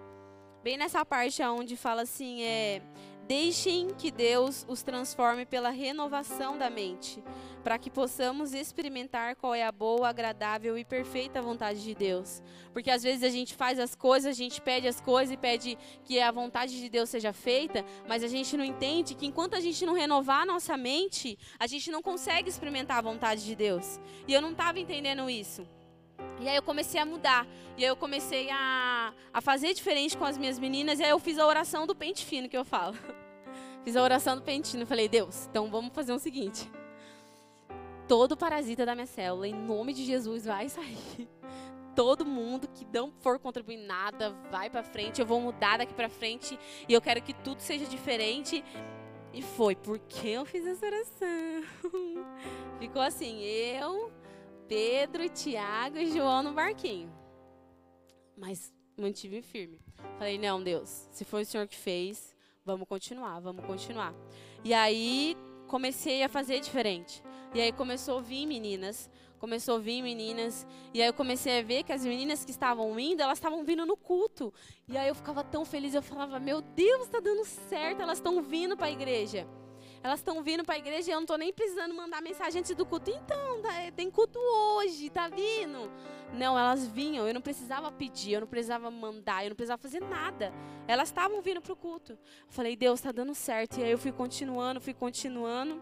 Bem 0.63 0.77
nessa 0.77 1.05
parte 1.05 1.43
onde 1.43 1.75
fala 1.75 2.03
assim, 2.03 2.41
é 2.43 2.81
Deixem 3.27 3.88
que 3.97 4.12
Deus 4.12 4.67
os 4.69 4.83
transforme 4.83 5.47
pela 5.47 5.71
renovação 5.71 6.59
da 6.59 6.69
mente, 6.69 7.24
para 7.63 7.79
que 7.79 7.89
possamos 7.89 8.53
experimentar 8.53 9.35
qual 9.35 9.55
é 9.55 9.63
a 9.63 9.71
boa, 9.71 10.07
agradável 10.07 10.77
e 10.77 10.85
perfeita 10.85 11.41
vontade 11.41 11.81
de 11.81 11.95
Deus. 11.95 12.43
Porque 12.71 12.91
às 12.91 13.01
vezes 13.01 13.24
a 13.24 13.29
gente 13.29 13.55
faz 13.55 13.79
as 13.79 13.95
coisas, 13.95 14.29
a 14.29 14.38
gente 14.38 14.62
pede 14.62 14.88
as 14.88 15.01
coisas 15.01 15.33
e 15.33 15.38
pede 15.38 15.75
que 16.03 16.19
a 16.19 16.31
vontade 16.31 16.79
de 16.79 16.88
Deus 16.88 17.09
seja 17.09 17.33
feita, 17.33 17.83
mas 18.07 18.24
a 18.24 18.27
gente 18.27 18.55
não 18.55 18.63
entende 18.63 19.15
que 19.15 19.25
enquanto 19.25 19.55
a 19.55 19.59
gente 19.59 19.83
não 19.88 19.95
renovar 19.95 20.43
a 20.43 20.45
nossa 20.45 20.77
mente, 20.77 21.35
a 21.57 21.65
gente 21.65 21.89
não 21.89 22.03
consegue 22.03 22.47
experimentar 22.47 23.00
a 23.00 23.01
vontade 23.01 23.43
de 23.43 23.55
Deus. 23.55 24.00
E 24.27 24.33
eu 24.33 24.41
não 24.41 24.51
estava 24.51 24.79
entendendo 24.79 25.27
isso. 25.27 25.67
E 26.39 26.50
aí 26.50 26.55
eu 26.55 26.62
comecei 26.62 27.00
a 27.00 27.05
mudar. 27.05 27.48
E 27.77 27.84
aí 27.84 27.89
eu 27.89 27.95
comecei 27.95 28.50
a, 28.50 29.13
a 29.34 29.41
fazer 29.41 29.74
diferente 29.74 30.17
com 30.17 30.25
as 30.25 30.38
minhas 30.38 30.60
meninas. 30.60 31.00
E 31.00 31.03
aí 31.03 31.10
eu 31.10 31.19
fiz 31.19 31.38
a 31.38 31.45
oração 31.45 31.86
do 31.88 31.95
pente 31.95 32.25
fino 32.25 32.50
que 32.50 32.57
eu 32.57 32.65
falo. 32.65 32.95
Fiz 33.84 33.95
a 33.95 34.01
oração 34.01 34.36
do 34.36 34.41
pente 34.41 34.72
fino. 34.72 34.86
Falei, 34.86 35.07
Deus, 35.07 35.45
então 35.48 35.69
vamos 35.69 35.93
fazer 35.93 36.12
o 36.12 36.17
seguinte. 36.17 36.67
Todo 38.07 38.36
parasita 38.36 38.84
da 38.84 38.95
minha 38.95 39.05
célula, 39.05 39.48
em 39.48 39.53
nome 39.53 39.93
de 39.93 40.03
Jesus, 40.03 40.45
vai 40.45 40.69
sair. 40.69 41.27
Todo 41.95 42.25
mundo 42.25 42.67
que 42.67 42.86
não 42.91 43.12
for 43.19 43.38
contribuir 43.38 43.77
nada, 43.77 44.31
vai 44.50 44.72
para 44.72 44.84
frente. 44.84 45.22
Eu 45.22 45.27
vou 45.27 45.39
mudar 45.39 45.77
daqui 45.77 45.93
para 45.93 46.10
frente. 46.10 46.57
E 46.89 46.93
eu 46.93 47.01
quero 47.01 47.22
que 47.22 47.34
tudo 47.34 47.60
seja 47.62 47.86
diferente. 47.86 48.63
E 49.31 49.41
foi 49.41 49.75
porque 49.75 50.29
eu 50.29 50.45
fiz 50.45 50.65
essa 50.65 50.86
oração. 50.86 51.63
Ficou 52.79 53.01
assim, 53.01 53.43
eu 53.43 54.12
Pedro, 54.67 55.29
Tiago 55.29 55.98
e 55.98 56.12
João 56.12 56.43
no 56.43 56.53
barquinho. 56.53 57.12
Mas 58.38 58.74
mantive 58.98 59.41
firme. 59.41 59.79
Falei, 60.17 60.38
não, 60.38 60.62
Deus, 60.62 61.07
se 61.12 61.24
foi 61.24 61.43
o 61.43 61.45
Senhor 61.45 61.67
que 61.67 61.75
fez, 61.75 62.36
vamos 62.63 62.88
continuar, 62.88 63.39
vamos 63.39 63.65
continuar. 63.65 64.13
E 64.63 64.74
aí 64.74 65.38
comecei 65.67 66.24
a 66.24 66.29
fazer 66.29 66.60
diferente. 66.60 67.24
E 67.53 67.62
aí 67.62 67.72
começou 67.72 68.17
a 68.17 68.22
vir 68.22 68.45
meninas, 68.45 69.10
começou 69.39 69.75
a 69.75 69.79
vir 69.79 70.01
meninas, 70.01 70.65
e 70.93 71.01
aí 71.01 71.07
eu 71.07 71.13
comecei 71.13 71.60
a 71.60 71.63
ver 71.63 71.84
que 71.84 71.93
as 71.93 72.03
meninas 72.05 72.43
que 72.43 72.51
estavam 72.51 73.00
indo, 73.00 73.22
elas 73.22 73.38
estavam 73.38 73.63
vindo 73.63 73.86
no 73.86 73.95
culto. 73.95 74.53
E 74.88 74.98
aí 74.98 75.07
eu 75.07 75.15
ficava 75.15 75.43
tão 75.43 75.63
feliz, 75.63 75.93
eu 75.93 76.01
falava, 76.01 76.39
meu 76.39 76.62
Deus, 76.62 77.03
está 77.03 77.19
dando 77.19 77.45
certo, 77.45 78.01
elas 78.01 78.17
estão 78.17 78.41
vindo 78.41 78.75
para 78.75 78.88
a 78.88 78.91
igreja. 78.91 79.48
Elas 80.03 80.19
estão 80.19 80.43
vindo 80.43 80.63
para 80.63 80.75
a 80.75 80.77
igreja 80.77 81.09
e 81.09 81.11
eu 81.11 81.15
não 81.15 81.23
estou 81.23 81.37
nem 81.37 81.51
precisando 81.51 81.93
mandar 81.93 82.21
mensagem 82.21 82.59
antes 82.59 82.75
do 82.75 82.85
culto. 82.85 83.09
Então, 83.09 83.61
tá, 83.61 83.69
tem 83.95 84.11
culto 84.11 84.39
hoje, 84.39 85.09
tá 85.09 85.27
vindo? 85.27 85.91
Não, 86.33 86.57
elas 86.57 86.85
vinham, 86.87 87.27
eu 87.27 87.33
não 87.33 87.41
precisava 87.41 87.91
pedir, 87.91 88.33
eu 88.33 88.41
não 88.41 88.47
precisava 88.47 88.91
mandar, 88.91 89.43
eu 89.43 89.49
não 89.49 89.55
precisava 89.55 89.81
fazer 89.81 90.01
nada. 90.01 90.53
Elas 90.87 91.09
estavam 91.09 91.41
vindo 91.41 91.61
para 91.61 91.73
o 91.73 91.75
culto. 91.75 92.13
Eu 92.13 92.17
falei, 92.49 92.75
Deus, 92.75 92.99
está 92.99 93.11
dando 93.11 93.33
certo. 93.33 93.79
E 93.79 93.83
aí 93.83 93.91
eu 93.91 93.97
fui 93.97 94.11
continuando, 94.11 94.79
fui 94.79 94.93
continuando. 94.93 95.81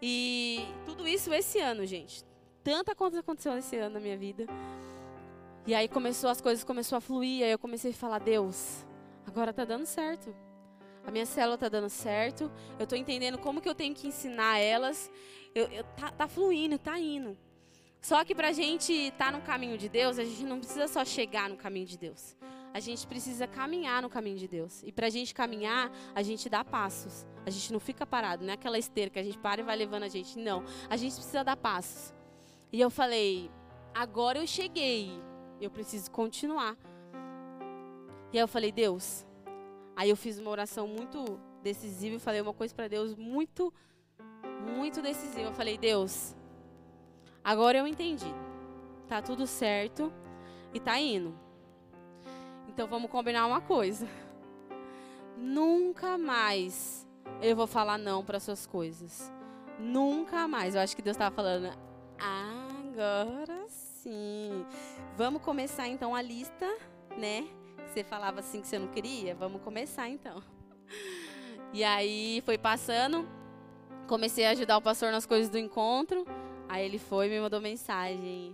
E 0.00 0.64
tudo 0.84 1.06
isso 1.06 1.32
esse 1.32 1.58
ano, 1.58 1.84
gente. 1.84 2.24
Tanta 2.62 2.94
coisa 2.94 3.20
aconteceu 3.20 3.56
esse 3.58 3.76
ano 3.76 3.94
na 3.94 4.00
minha 4.00 4.16
vida. 4.16 4.46
E 5.66 5.74
aí 5.74 5.88
começou, 5.88 6.30
as 6.30 6.40
coisas 6.40 6.64
começaram 6.64 6.98
a 6.98 7.00
fluir. 7.00 7.44
Aí 7.44 7.50
eu 7.50 7.58
comecei 7.58 7.90
a 7.90 7.94
falar, 7.94 8.18
Deus, 8.18 8.86
agora 9.26 9.50
está 9.50 9.64
dando 9.64 9.86
certo. 9.86 10.34
A 11.06 11.10
minha 11.10 11.26
célula 11.26 11.54
está 11.54 11.68
dando 11.68 11.88
certo. 11.88 12.50
Eu 12.78 12.84
estou 12.84 12.98
entendendo 12.98 13.38
como 13.38 13.60
que 13.60 13.68
eu 13.68 13.74
tenho 13.74 13.94
que 13.94 14.06
ensinar 14.06 14.58
elas. 14.58 15.10
Eu, 15.54 15.66
eu, 15.66 15.84
tá, 15.96 16.10
tá 16.10 16.28
fluindo, 16.28 16.78
tá 16.78 16.98
indo. 16.98 17.36
Só 18.00 18.22
que 18.24 18.34
para 18.34 18.48
a 18.48 18.52
gente 18.52 18.92
estar 18.92 19.26
tá 19.26 19.32
no 19.32 19.40
caminho 19.42 19.78
de 19.78 19.88
Deus, 19.88 20.18
a 20.18 20.24
gente 20.24 20.44
não 20.44 20.58
precisa 20.58 20.86
só 20.88 21.04
chegar 21.04 21.48
no 21.48 21.56
caminho 21.56 21.86
de 21.86 21.96
Deus. 21.96 22.36
A 22.74 22.80
gente 22.80 23.06
precisa 23.06 23.46
caminhar 23.46 24.02
no 24.02 24.10
caminho 24.10 24.36
de 24.36 24.48
Deus. 24.48 24.82
E 24.82 24.92
para 24.92 25.06
a 25.06 25.10
gente 25.10 25.32
caminhar, 25.32 25.90
a 26.14 26.22
gente 26.22 26.48
dá 26.48 26.64
passos. 26.64 27.24
A 27.46 27.50
gente 27.50 27.72
não 27.72 27.80
fica 27.80 28.04
parado. 28.04 28.44
Não 28.44 28.50
é 28.50 28.54
aquela 28.54 28.78
esteira 28.78 29.10
que 29.10 29.18
a 29.18 29.22
gente 29.22 29.38
para 29.38 29.60
e 29.60 29.64
vai 29.64 29.76
levando 29.76 30.02
a 30.02 30.08
gente. 30.08 30.38
Não. 30.38 30.64
A 30.90 30.96
gente 30.96 31.14
precisa 31.14 31.44
dar 31.44 31.56
passos. 31.56 32.12
E 32.72 32.80
eu 32.80 32.90
falei, 32.90 33.50
agora 33.94 34.38
eu 34.38 34.46
cheguei. 34.46 35.10
Eu 35.60 35.70
preciso 35.70 36.10
continuar. 36.10 36.76
E 38.32 38.38
aí 38.38 38.42
eu 38.42 38.48
falei, 38.48 38.72
Deus, 38.72 39.24
Aí 39.96 40.10
eu 40.10 40.16
fiz 40.16 40.38
uma 40.38 40.50
oração 40.50 40.88
muito 40.88 41.38
decisiva 41.62 42.16
e 42.16 42.18
falei 42.18 42.40
uma 42.40 42.52
coisa 42.52 42.74
para 42.74 42.88
Deus 42.88 43.14
muito, 43.14 43.72
muito 44.76 45.00
decisiva. 45.00 45.48
Eu 45.48 45.54
falei, 45.54 45.78
Deus, 45.78 46.34
agora 47.42 47.78
eu 47.78 47.86
entendi. 47.86 48.32
Tá 49.08 49.22
tudo 49.22 49.46
certo 49.46 50.12
e 50.72 50.80
tá 50.80 50.98
indo. 50.98 51.34
Então 52.68 52.88
vamos 52.88 53.10
combinar 53.10 53.46
uma 53.46 53.60
coisa. 53.60 54.08
Nunca 55.36 56.18
mais 56.18 57.06
eu 57.40 57.54
vou 57.54 57.66
falar 57.66 57.98
não 57.98 58.24
para 58.24 58.40
suas 58.40 58.66
coisas. 58.66 59.32
Nunca 59.78 60.48
mais. 60.48 60.74
Eu 60.74 60.80
acho 60.80 60.96
que 60.96 61.02
Deus 61.02 61.14
estava 61.14 61.34
falando. 61.34 61.70
Agora 62.18 63.68
sim. 63.68 64.64
Vamos 65.16 65.42
começar 65.42 65.88
então 65.88 66.14
a 66.14 66.22
lista, 66.22 66.66
né? 67.16 67.46
Você 67.94 68.02
falava 68.02 68.40
assim 68.40 68.60
que 68.60 68.66
você 68.66 68.76
não 68.76 68.88
queria? 68.88 69.36
Vamos 69.36 69.62
começar 69.62 70.08
então. 70.08 70.42
E 71.72 71.84
aí 71.84 72.42
foi 72.44 72.58
passando, 72.58 73.24
comecei 74.08 74.44
a 74.44 74.50
ajudar 74.50 74.78
o 74.78 74.82
pastor 74.82 75.12
nas 75.12 75.24
coisas 75.24 75.48
do 75.48 75.56
encontro. 75.56 76.26
Aí 76.68 76.84
ele 76.84 76.98
foi 76.98 77.28
e 77.28 77.30
me 77.30 77.40
mandou 77.40 77.60
mensagem. 77.60 78.52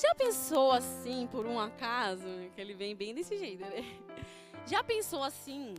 Já 0.00 0.14
pensou 0.14 0.70
assim, 0.70 1.28
por 1.32 1.46
um 1.46 1.58
acaso? 1.58 2.24
Que 2.54 2.60
ele 2.60 2.72
vem 2.74 2.94
bem 2.94 3.12
desse 3.12 3.36
jeito, 3.36 3.62
né? 3.62 3.84
Já 4.64 4.84
pensou 4.84 5.24
assim, 5.24 5.74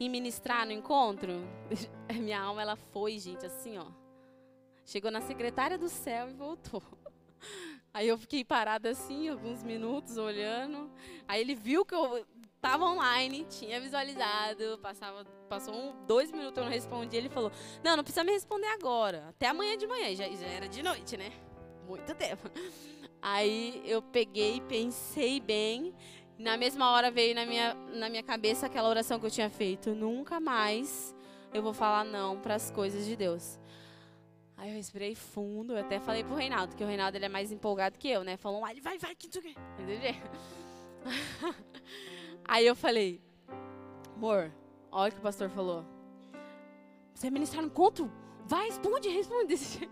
em 0.00 0.08
ministrar 0.08 0.64
no 0.64 0.72
encontro? 0.72 1.32
Minha 2.08 2.40
alma, 2.40 2.62
ela 2.62 2.76
foi, 2.76 3.18
gente, 3.18 3.44
assim, 3.44 3.76
ó. 3.76 3.86
Chegou 4.86 5.10
na 5.10 5.20
secretária 5.20 5.76
do 5.76 5.90
céu 5.90 6.30
e 6.30 6.32
voltou. 6.32 6.82
Aí 7.96 8.08
eu 8.08 8.18
fiquei 8.18 8.44
parada 8.44 8.90
assim, 8.90 9.26
alguns 9.26 9.62
minutos, 9.62 10.18
olhando. 10.18 10.90
Aí 11.26 11.40
ele 11.40 11.54
viu 11.54 11.82
que 11.82 11.94
eu 11.94 12.26
estava 12.54 12.84
online, 12.84 13.46
tinha 13.48 13.80
visualizado, 13.80 14.78
passava, 14.82 15.24
passou 15.48 15.74
um, 15.74 16.04
dois 16.06 16.30
minutos 16.30 16.58
eu 16.58 16.64
não 16.64 16.70
respondi. 16.70 17.16
Ele 17.16 17.30
falou: 17.30 17.50
Não, 17.82 17.96
não 17.96 18.04
precisa 18.04 18.22
me 18.22 18.32
responder 18.32 18.66
agora, 18.66 19.28
até 19.30 19.48
amanhã 19.48 19.78
de 19.78 19.86
manhã. 19.86 20.14
Já, 20.14 20.28
já 20.28 20.46
era 20.46 20.68
de 20.68 20.82
noite, 20.82 21.16
né? 21.16 21.32
Muito 21.88 22.14
tempo. 22.14 22.50
Aí 23.22 23.82
eu 23.86 24.02
peguei, 24.02 24.60
pensei 24.68 25.40
bem. 25.40 25.94
Na 26.38 26.58
mesma 26.58 26.90
hora 26.90 27.10
veio 27.10 27.34
na 27.34 27.46
minha, 27.46 27.72
na 27.94 28.10
minha 28.10 28.22
cabeça 28.22 28.66
aquela 28.66 28.90
oração 28.90 29.18
que 29.18 29.24
eu 29.24 29.30
tinha 29.30 29.48
feito: 29.48 29.94
Nunca 29.94 30.38
mais 30.38 31.16
eu 31.50 31.62
vou 31.62 31.72
falar 31.72 32.04
não 32.04 32.38
para 32.38 32.56
as 32.56 32.70
coisas 32.70 33.06
de 33.06 33.16
Deus. 33.16 33.58
Aí 34.56 34.70
eu 34.70 34.76
respirei 34.76 35.14
fundo, 35.14 35.74
eu 35.74 35.78
até 35.78 36.00
falei 36.00 36.24
pro 36.24 36.34
Reinaldo, 36.34 36.74
que 36.74 36.82
o 36.82 36.86
Reinaldo 36.86 37.16
ele 37.16 37.26
é 37.26 37.28
mais 37.28 37.52
empolgado 37.52 37.98
que 37.98 38.08
eu, 38.08 38.24
né? 38.24 38.36
Falou, 38.38 38.64
ah, 38.64 38.70
ele 38.70 38.80
vai, 38.80 38.98
vai, 38.98 39.14
que 39.14 39.28
tu 39.28 39.40
quer. 39.42 39.54
Aí 42.44 42.66
eu 42.66 42.74
falei, 42.74 43.20
amor, 44.14 44.50
olha 44.90 45.10
o 45.10 45.12
que 45.12 45.18
o 45.18 45.22
pastor 45.22 45.50
falou. 45.50 45.84
Você 47.14 47.26
é 47.26 47.30
ministrar 47.30 47.62
no 47.62 47.68
encontro? 47.68 48.10
Vai, 48.46 48.66
responde, 48.66 49.08
responde. 49.08 49.56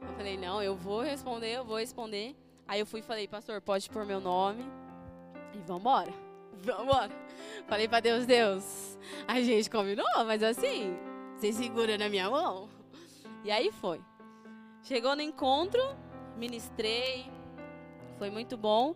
Eu 0.00 0.14
falei, 0.14 0.36
não, 0.36 0.62
eu 0.62 0.76
vou 0.76 1.00
responder, 1.00 1.56
eu 1.56 1.64
vou 1.64 1.76
responder. 1.76 2.36
Aí 2.68 2.78
eu 2.78 2.86
fui 2.86 3.00
e 3.00 3.02
falei, 3.02 3.26
pastor, 3.26 3.60
pode 3.60 3.90
pôr 3.90 4.06
meu 4.06 4.20
nome. 4.20 4.64
E 5.52 5.58
vambora. 5.58 6.12
Vambora. 6.62 7.10
Falei 7.66 7.88
pra 7.88 7.98
Deus, 7.98 8.24
Deus, 8.24 8.96
a 9.26 9.40
gente 9.40 9.68
combinou, 9.68 10.06
mas 10.24 10.40
assim, 10.40 10.96
você 11.36 11.52
segura 11.52 11.98
na 11.98 12.08
minha 12.08 12.30
mão. 12.30 12.68
E 13.44 13.50
aí 13.50 13.70
foi. 13.72 14.00
Chegou 14.82 15.14
no 15.14 15.22
encontro, 15.22 15.80
ministrei, 16.36 17.30
foi 18.18 18.30
muito 18.30 18.56
bom. 18.56 18.94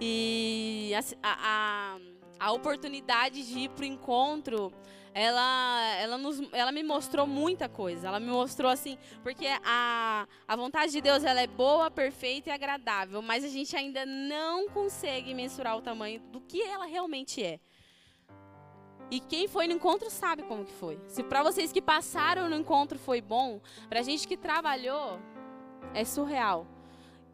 E 0.00 0.92
a, 0.94 1.02
a, 1.22 1.98
a 2.40 2.52
oportunidade 2.52 3.46
de 3.46 3.60
ir 3.60 3.68
pro 3.70 3.84
encontro, 3.84 4.72
ela, 5.12 5.94
ela, 5.96 6.18
nos, 6.18 6.42
ela 6.52 6.72
me 6.72 6.82
mostrou 6.82 7.26
muita 7.26 7.68
coisa. 7.68 8.08
Ela 8.08 8.18
me 8.18 8.26
mostrou 8.26 8.70
assim, 8.70 8.98
porque 9.22 9.46
a, 9.64 10.26
a 10.46 10.56
vontade 10.56 10.92
de 10.92 11.00
Deus 11.00 11.22
ela 11.22 11.40
é 11.40 11.46
boa, 11.46 11.90
perfeita 11.90 12.50
e 12.50 12.52
agradável, 12.52 13.22
mas 13.22 13.44
a 13.44 13.48
gente 13.48 13.76
ainda 13.76 14.04
não 14.04 14.68
consegue 14.68 15.32
mensurar 15.32 15.76
o 15.76 15.82
tamanho 15.82 16.20
do 16.32 16.40
que 16.40 16.60
ela 16.62 16.86
realmente 16.86 17.42
é. 17.42 17.60
E 19.10 19.20
quem 19.20 19.46
foi 19.46 19.66
no 19.66 19.74
encontro 19.74 20.10
sabe 20.10 20.42
como 20.42 20.64
que 20.64 20.72
foi. 20.72 20.98
Se 21.06 21.22
para 21.22 21.42
vocês 21.42 21.70
que 21.72 21.82
passaram 21.82 22.48
no 22.48 22.56
encontro 22.56 22.98
foi 22.98 23.20
bom, 23.20 23.60
para 23.88 24.00
a 24.00 24.02
gente 24.02 24.26
que 24.26 24.36
trabalhou 24.36 25.18
é 25.92 26.04
surreal. 26.04 26.66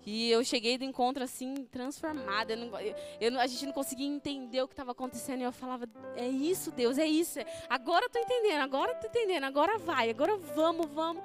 E 0.05 0.31
eu 0.31 0.43
cheguei 0.43 0.79
do 0.79 0.85
encontro 0.85 1.23
assim, 1.23 1.55
transformada. 1.71 2.55
Eu 2.55 2.57
não, 2.57 2.81
eu, 2.81 3.39
a 3.39 3.47
gente 3.47 3.67
não 3.67 3.73
conseguia 3.73 4.07
entender 4.07 4.63
o 4.63 4.67
que 4.67 4.73
estava 4.73 4.93
acontecendo. 4.93 5.41
E 5.41 5.45
eu 5.45 5.53
falava: 5.53 5.89
É 6.17 6.27
isso, 6.27 6.71
Deus, 6.71 6.99
é 6.99 7.07
isso. 7.07 7.39
Agora 7.69 8.07
eu 8.07 8.11
tô 8.11 8.19
entendendo, 8.19 8.61
agora 8.61 8.93
eu 8.93 8.97
tô 8.97 9.07
entendendo, 9.07 9.45
agora 9.45 9.79
vai, 9.79 10.11
agora 10.11 10.37
vamos, 10.37 10.87
vamos. 10.87 11.23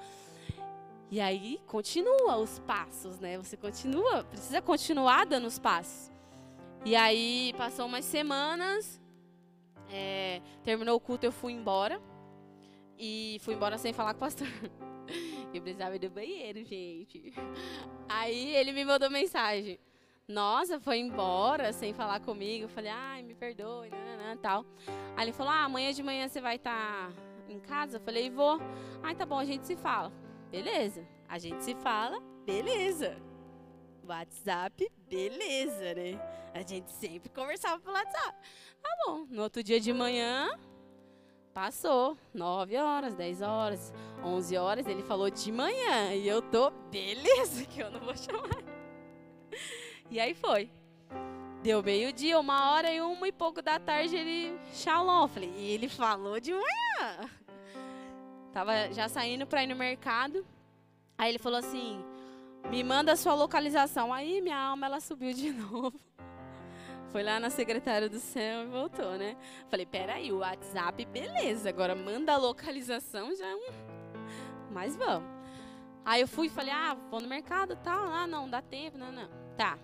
E 1.10 1.22
aí 1.22 1.62
continua 1.68 2.38
os 2.38 2.60
passos, 2.60 3.20
né? 3.20 3.38
Você 3.38 3.56
continua, 3.56 4.24
precisa 4.24 4.62
continuar 4.62 5.26
dando 5.26 5.48
os 5.48 5.58
passos. 5.58 6.12
E 6.84 6.96
aí 6.96 7.54
passou 7.58 7.86
umas 7.86 8.06
semanas, 8.06 9.02
é, 9.90 10.42
terminou 10.64 10.96
o 10.96 11.00
culto, 11.00 11.26
eu 11.26 11.32
fui 11.32 11.54
embora. 11.54 12.02
E 12.98 13.38
fui 13.42 13.54
embora 13.54 13.78
sem 13.78 13.94
falar 13.94 14.14
com 14.14 14.18
o 14.18 14.22
pastor. 14.22 14.48
Eu 15.54 15.62
precisava 15.62 15.96
ir 15.96 16.00
do 16.00 16.10
banheiro, 16.10 16.64
gente. 16.66 17.34
Aí 18.10 18.56
ele 18.56 18.74
me 18.74 18.84
mandou 18.84 19.10
mensagem. 19.10 19.80
Nossa, 20.28 20.80
foi 20.80 20.98
embora 20.98 21.72
sem 21.72 21.94
falar 21.94 22.20
comigo. 22.20 22.66
Eu 22.66 22.70
falei, 22.70 22.92
ai, 22.92 23.24
me 23.24 23.36
perdoe, 23.36 23.90
nananã, 23.90 24.36
tal. 24.36 24.66
Aí 25.16 25.26
ele 25.26 25.32
falou, 25.32 25.54
ah, 25.54 25.64
amanhã 25.64 25.94
de 25.94 26.04
manhã 26.04 26.28
você 26.28 26.42
vai 26.42 26.56
estar 26.56 27.10
tá 27.10 27.14
em 27.48 27.60
casa? 27.60 27.98
Eu 27.98 28.02
falei, 28.02 28.30
vou. 28.30 28.60
Ai, 29.04 29.16
tá 29.16 29.26
bom, 29.26 29.38
a 29.38 29.46
gente 29.46 29.66
se 29.66 29.76
fala. 29.76 30.12
Beleza. 30.52 31.08
A 31.28 31.38
gente 31.38 31.64
se 31.64 31.76
fala, 31.76 32.20
beleza. 32.46 33.18
WhatsApp, 34.08 34.92
beleza, 35.10 35.94
né? 35.94 36.20
A 36.54 36.62
gente 36.62 36.92
sempre 36.92 37.30
conversava 37.30 37.80
pelo 37.80 37.96
WhatsApp. 37.96 38.38
Tá 38.82 38.90
bom. 39.06 39.26
No 39.30 39.44
outro 39.44 39.64
dia 39.64 39.80
de 39.80 39.92
manhã, 39.92 40.50
Passou 41.56 42.18
9 42.34 42.76
horas, 42.76 43.16
10 43.16 43.42
horas, 43.42 43.94
11 44.22 44.58
horas, 44.58 44.88
ele 44.88 45.02
falou 45.02 45.30
de 45.30 45.54
manhã. 45.54 46.14
E 46.14 46.28
eu 46.28 46.42
tô, 46.42 46.70
beleza, 46.92 47.64
que 47.64 47.80
eu 47.82 47.90
não 47.90 48.02
vou 48.02 48.14
chamar. 48.14 48.62
E 50.12 50.20
aí 50.20 50.34
foi. 50.34 50.70
Deu 51.64 51.82
meio-dia, 51.82 52.38
uma 52.38 52.72
hora 52.72 52.92
e 52.92 53.00
uma 53.00 53.26
e 53.26 53.32
pouco 53.32 53.62
da 53.62 53.80
tarde 53.80 54.18
ele 54.18 54.60
shalom. 54.74 55.30
Falei, 55.30 55.50
e 55.56 55.72
ele 55.72 55.88
falou 55.88 56.42
de 56.42 56.52
manhã. 56.52 57.30
Tava 58.52 58.92
já 58.92 59.08
saindo 59.08 59.48
pra 59.48 59.64
ir 59.64 59.68
no 59.68 59.78
mercado. 59.78 60.46
Aí 61.18 61.32
ele 61.32 61.40
falou 61.40 61.60
assim: 61.60 62.04
me 62.70 62.84
manda 62.84 63.12
a 63.14 63.16
sua 63.16 63.34
localização. 63.34 64.14
Aí 64.14 64.42
minha 64.42 64.58
alma 64.58 64.86
ela 64.86 65.00
subiu 65.00 65.34
de 65.34 65.52
novo. 65.54 66.00
Foi 67.12 67.24
lá 67.24 67.40
na 67.40 67.50
secretária 67.50 68.10
do 68.10 68.20
céu 68.20 68.64
e 68.64 68.66
voltou, 68.66 69.18
né? 69.18 69.38
Falei, 69.70 69.86
peraí, 69.86 70.34
o 70.34 70.40
WhatsApp, 70.40 71.06
beleza. 71.06 71.70
Agora 71.70 71.96
manda 71.96 72.34
a 72.34 72.38
localização, 72.38 73.34
já 73.34 73.46
é 73.46 73.56
um... 73.56 73.70
Mas 74.72 74.98
vamos. 74.98 75.30
Aí 76.04 76.22
eu 76.22 76.28
fui 76.28 76.48
e 76.48 76.50
falei, 76.50 76.74
ah, 76.74 76.96
vou 77.10 77.22
no 77.22 77.28
mercado 77.28 77.78
tal. 77.78 78.06
Ah, 78.12 78.28
não, 78.28 78.50
dá 78.50 78.62
tempo, 78.62 78.98
não, 78.98 79.12
não. 79.12 79.30
Tá. 79.56 79.80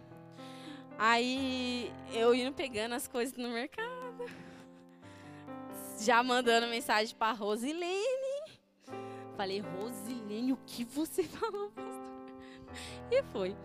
Aí 0.99 1.91
eu 2.13 2.35
indo 2.35 2.53
pegando 2.53 2.93
as 2.93 3.07
coisas 3.07 3.35
no 3.37 3.49
mercado. 3.49 4.25
Já 5.99 6.21
mandando 6.21 6.67
mensagem 6.67 7.15
pra 7.15 7.31
Rosilene. 7.31 8.59
Falei, 9.37 9.61
Rosilene, 9.61 10.51
o 10.51 10.57
que 10.65 10.83
você 10.83 11.23
falou, 11.23 11.71
pastor? 11.71 12.10
E 13.11 13.23
foi. 13.23 13.55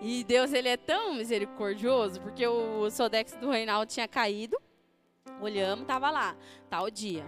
E 0.00 0.24
Deus, 0.24 0.52
ele 0.52 0.68
é 0.68 0.76
tão 0.76 1.14
misericordioso, 1.14 2.20
porque 2.20 2.44
o 2.46 2.90
Sodex 2.90 3.34
do 3.36 3.50
Reinaldo 3.50 3.86
tinha 3.86 4.08
caído. 4.08 4.60
Olhamos, 5.40 5.86
tava 5.86 6.10
lá, 6.10 6.36
tal 6.68 6.90
dia. 6.90 7.24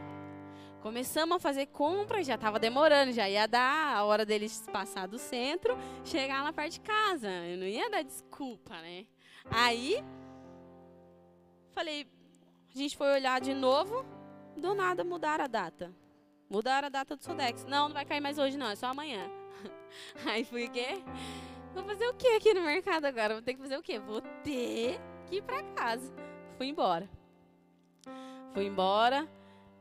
Começamos 0.82 1.36
a 1.36 1.38
fazer 1.38 1.66
compra, 1.66 2.22
já 2.22 2.34
estava 2.34 2.58
demorando, 2.58 3.12
já 3.12 3.28
ia 3.28 3.46
dar 3.46 3.96
a 3.96 4.04
hora 4.04 4.26
deles 4.26 4.68
passar 4.72 5.06
do 5.06 5.18
centro, 5.18 5.78
chegar 6.04 6.42
lá 6.42 6.52
perto 6.52 6.72
de 6.72 6.80
casa. 6.80 7.30
Eu 7.30 7.58
não 7.58 7.66
ia 7.66 7.88
dar 7.88 8.02
desculpa, 8.02 8.74
né? 8.82 9.06
Aí, 9.50 10.04
falei, 11.72 12.06
a 12.74 12.78
gente 12.78 12.96
foi 12.96 13.12
olhar 13.12 13.40
de 13.40 13.54
novo, 13.54 14.04
do 14.56 14.74
nada 14.74 15.04
mudaram 15.04 15.44
a 15.44 15.48
data. 15.48 15.94
Mudaram 16.50 16.86
a 16.86 16.90
data 16.90 17.16
do 17.16 17.22
Sodex. 17.22 17.64
Não, 17.64 17.88
não 17.88 17.94
vai 17.94 18.04
cair 18.04 18.20
mais 18.20 18.36
hoje 18.36 18.58
não, 18.58 18.68
é 18.68 18.76
só 18.76 18.88
amanhã. 18.88 19.30
Aí 20.26 20.44
fui 20.44 20.66
o 20.66 20.70
quê? 20.70 21.02
Vou 21.74 21.84
fazer 21.84 22.06
o 22.06 22.14
que 22.14 22.28
aqui 22.28 22.54
no 22.54 22.62
mercado 22.62 23.04
agora? 23.04 23.34
Vou 23.34 23.42
ter 23.42 23.54
que 23.54 23.60
fazer 23.60 23.76
o 23.76 23.82
quê? 23.82 23.98
Vou 23.98 24.20
ter 24.20 25.00
que 25.26 25.36
ir 25.36 25.42
pra 25.42 25.62
casa. 25.74 26.12
Fui 26.56 26.68
embora. 26.68 27.08
Fui 28.52 28.66
embora. 28.66 29.28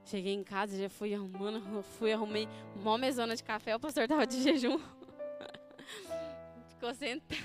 Cheguei 0.05 0.33
em 0.33 0.43
casa, 0.43 0.77
já 0.77 0.89
fui 0.89 1.13
arrumando, 1.13 1.81
fui 1.97 2.11
arrumei 2.11 2.49
uma 2.75 2.97
mesona 2.97 3.35
de 3.35 3.43
café, 3.43 3.73
o 3.73 3.79
pastor 3.79 4.05
tava 4.07 4.27
de 4.27 4.41
jejum. 4.41 4.77
Ficou 6.67 6.93
sentado, 6.93 7.41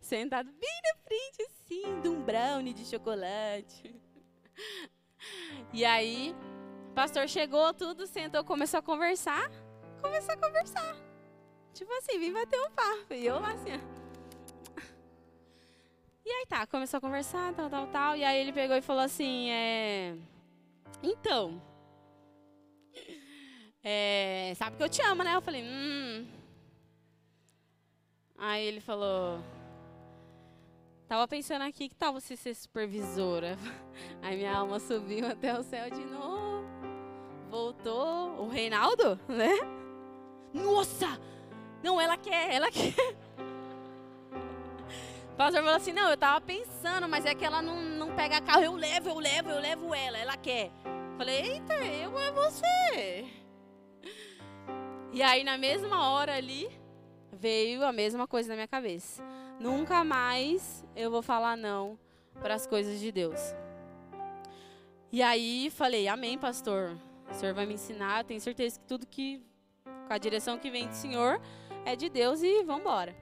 sentado 0.00 0.52
bem 0.52 0.80
na 0.84 0.96
frente, 1.02 1.42
assim, 1.42 2.00
de 2.00 2.08
um 2.08 2.22
brownie 2.22 2.74
de 2.74 2.84
chocolate. 2.84 3.94
E 5.72 5.84
aí, 5.84 6.34
o 6.90 6.94
pastor 6.94 7.28
chegou, 7.28 7.74
tudo, 7.74 8.06
sentou, 8.06 8.44
começou 8.44 8.78
a 8.78 8.82
conversar. 8.82 9.50
Começou 10.00 10.32
a 10.32 10.36
conversar. 10.36 11.07
Tipo 11.78 11.92
assim, 11.92 12.18
vim 12.18 12.32
bater 12.32 12.60
um 12.60 12.70
papo. 12.72 13.14
E 13.14 13.24
eu 13.24 13.38
lá 13.38 13.52
assim, 13.52 13.70
ó. 13.72 14.82
E 16.26 16.28
aí 16.28 16.44
tá, 16.46 16.66
começou 16.66 16.98
a 16.98 17.00
conversar, 17.00 17.54
tal, 17.54 17.70
tal, 17.70 17.86
tal. 17.86 18.16
E 18.16 18.24
aí 18.24 18.40
ele 18.40 18.52
pegou 18.52 18.76
e 18.76 18.82
falou 18.82 19.02
assim, 19.02 19.48
é... 19.48 20.16
Então... 21.00 21.62
É, 23.84 24.52
sabe 24.56 24.76
que 24.76 24.82
eu 24.82 24.88
te 24.88 25.00
amo, 25.02 25.22
né? 25.22 25.36
Eu 25.36 25.40
falei, 25.40 25.62
hum... 25.62 26.26
Aí 28.36 28.66
ele 28.66 28.80
falou... 28.80 29.40
Tava 31.06 31.28
pensando 31.28 31.62
aqui, 31.62 31.88
que 31.88 31.94
tal 31.94 32.12
você 32.12 32.36
ser 32.36 32.54
supervisora? 32.54 33.56
Aí 34.20 34.36
minha 34.36 34.52
alma 34.52 34.80
subiu 34.80 35.28
até 35.28 35.56
o 35.56 35.62
céu 35.62 35.88
de 35.88 36.04
novo. 36.04 36.66
Voltou 37.48 38.42
o 38.42 38.48
Reinaldo, 38.48 39.14
né? 39.28 39.54
Nossa! 40.52 41.37
Não, 41.82 42.00
ela 42.00 42.16
quer, 42.16 42.54
ela 42.54 42.70
quer. 42.72 42.94
O 45.32 45.36
pastor 45.36 45.62
falou 45.62 45.76
assim: 45.76 45.92
não, 45.92 46.10
eu 46.10 46.16
tava 46.16 46.40
pensando, 46.40 47.08
mas 47.08 47.24
é 47.24 47.34
que 47.34 47.44
ela 47.44 47.62
não, 47.62 47.80
não 47.80 48.14
pega 48.14 48.40
carro. 48.40 48.62
Eu 48.62 48.74
levo, 48.74 49.08
eu 49.08 49.18
levo, 49.18 49.50
eu 49.50 49.60
levo 49.60 49.94
ela, 49.94 50.18
ela 50.18 50.36
quer. 50.36 50.70
Falei: 51.16 51.52
eita, 51.52 51.74
eu 51.74 52.18
é 52.18 52.32
você. 52.32 53.26
E 55.12 55.22
aí, 55.22 55.42
na 55.42 55.56
mesma 55.56 56.10
hora 56.10 56.34
ali, 56.34 56.68
veio 57.32 57.84
a 57.84 57.92
mesma 57.92 58.26
coisa 58.26 58.48
na 58.48 58.54
minha 58.56 58.68
cabeça. 58.68 59.22
Nunca 59.58 60.04
mais 60.04 60.84
eu 60.94 61.10
vou 61.10 61.22
falar 61.22 61.56
não 61.56 61.98
para 62.40 62.54
as 62.54 62.66
coisas 62.66 63.00
de 63.00 63.10
Deus. 63.10 63.40
E 65.10 65.22
aí 65.22 65.70
falei: 65.70 66.08
Amém, 66.08 66.36
pastor. 66.36 66.96
O 67.30 67.34
senhor 67.34 67.54
vai 67.54 67.66
me 67.66 67.74
ensinar. 67.74 68.24
Tenho 68.24 68.40
certeza 68.40 68.78
que 68.78 68.86
tudo 68.86 69.06
que 69.06 69.42
com 70.06 70.12
a 70.12 70.18
direção 70.18 70.58
que 70.58 70.70
vem 70.70 70.88
do 70.88 70.94
senhor 70.94 71.40
é 71.88 71.96
de 71.96 72.10
Deus 72.10 72.42
e 72.42 72.62
vamos 72.64 72.82
embora. 72.82 73.16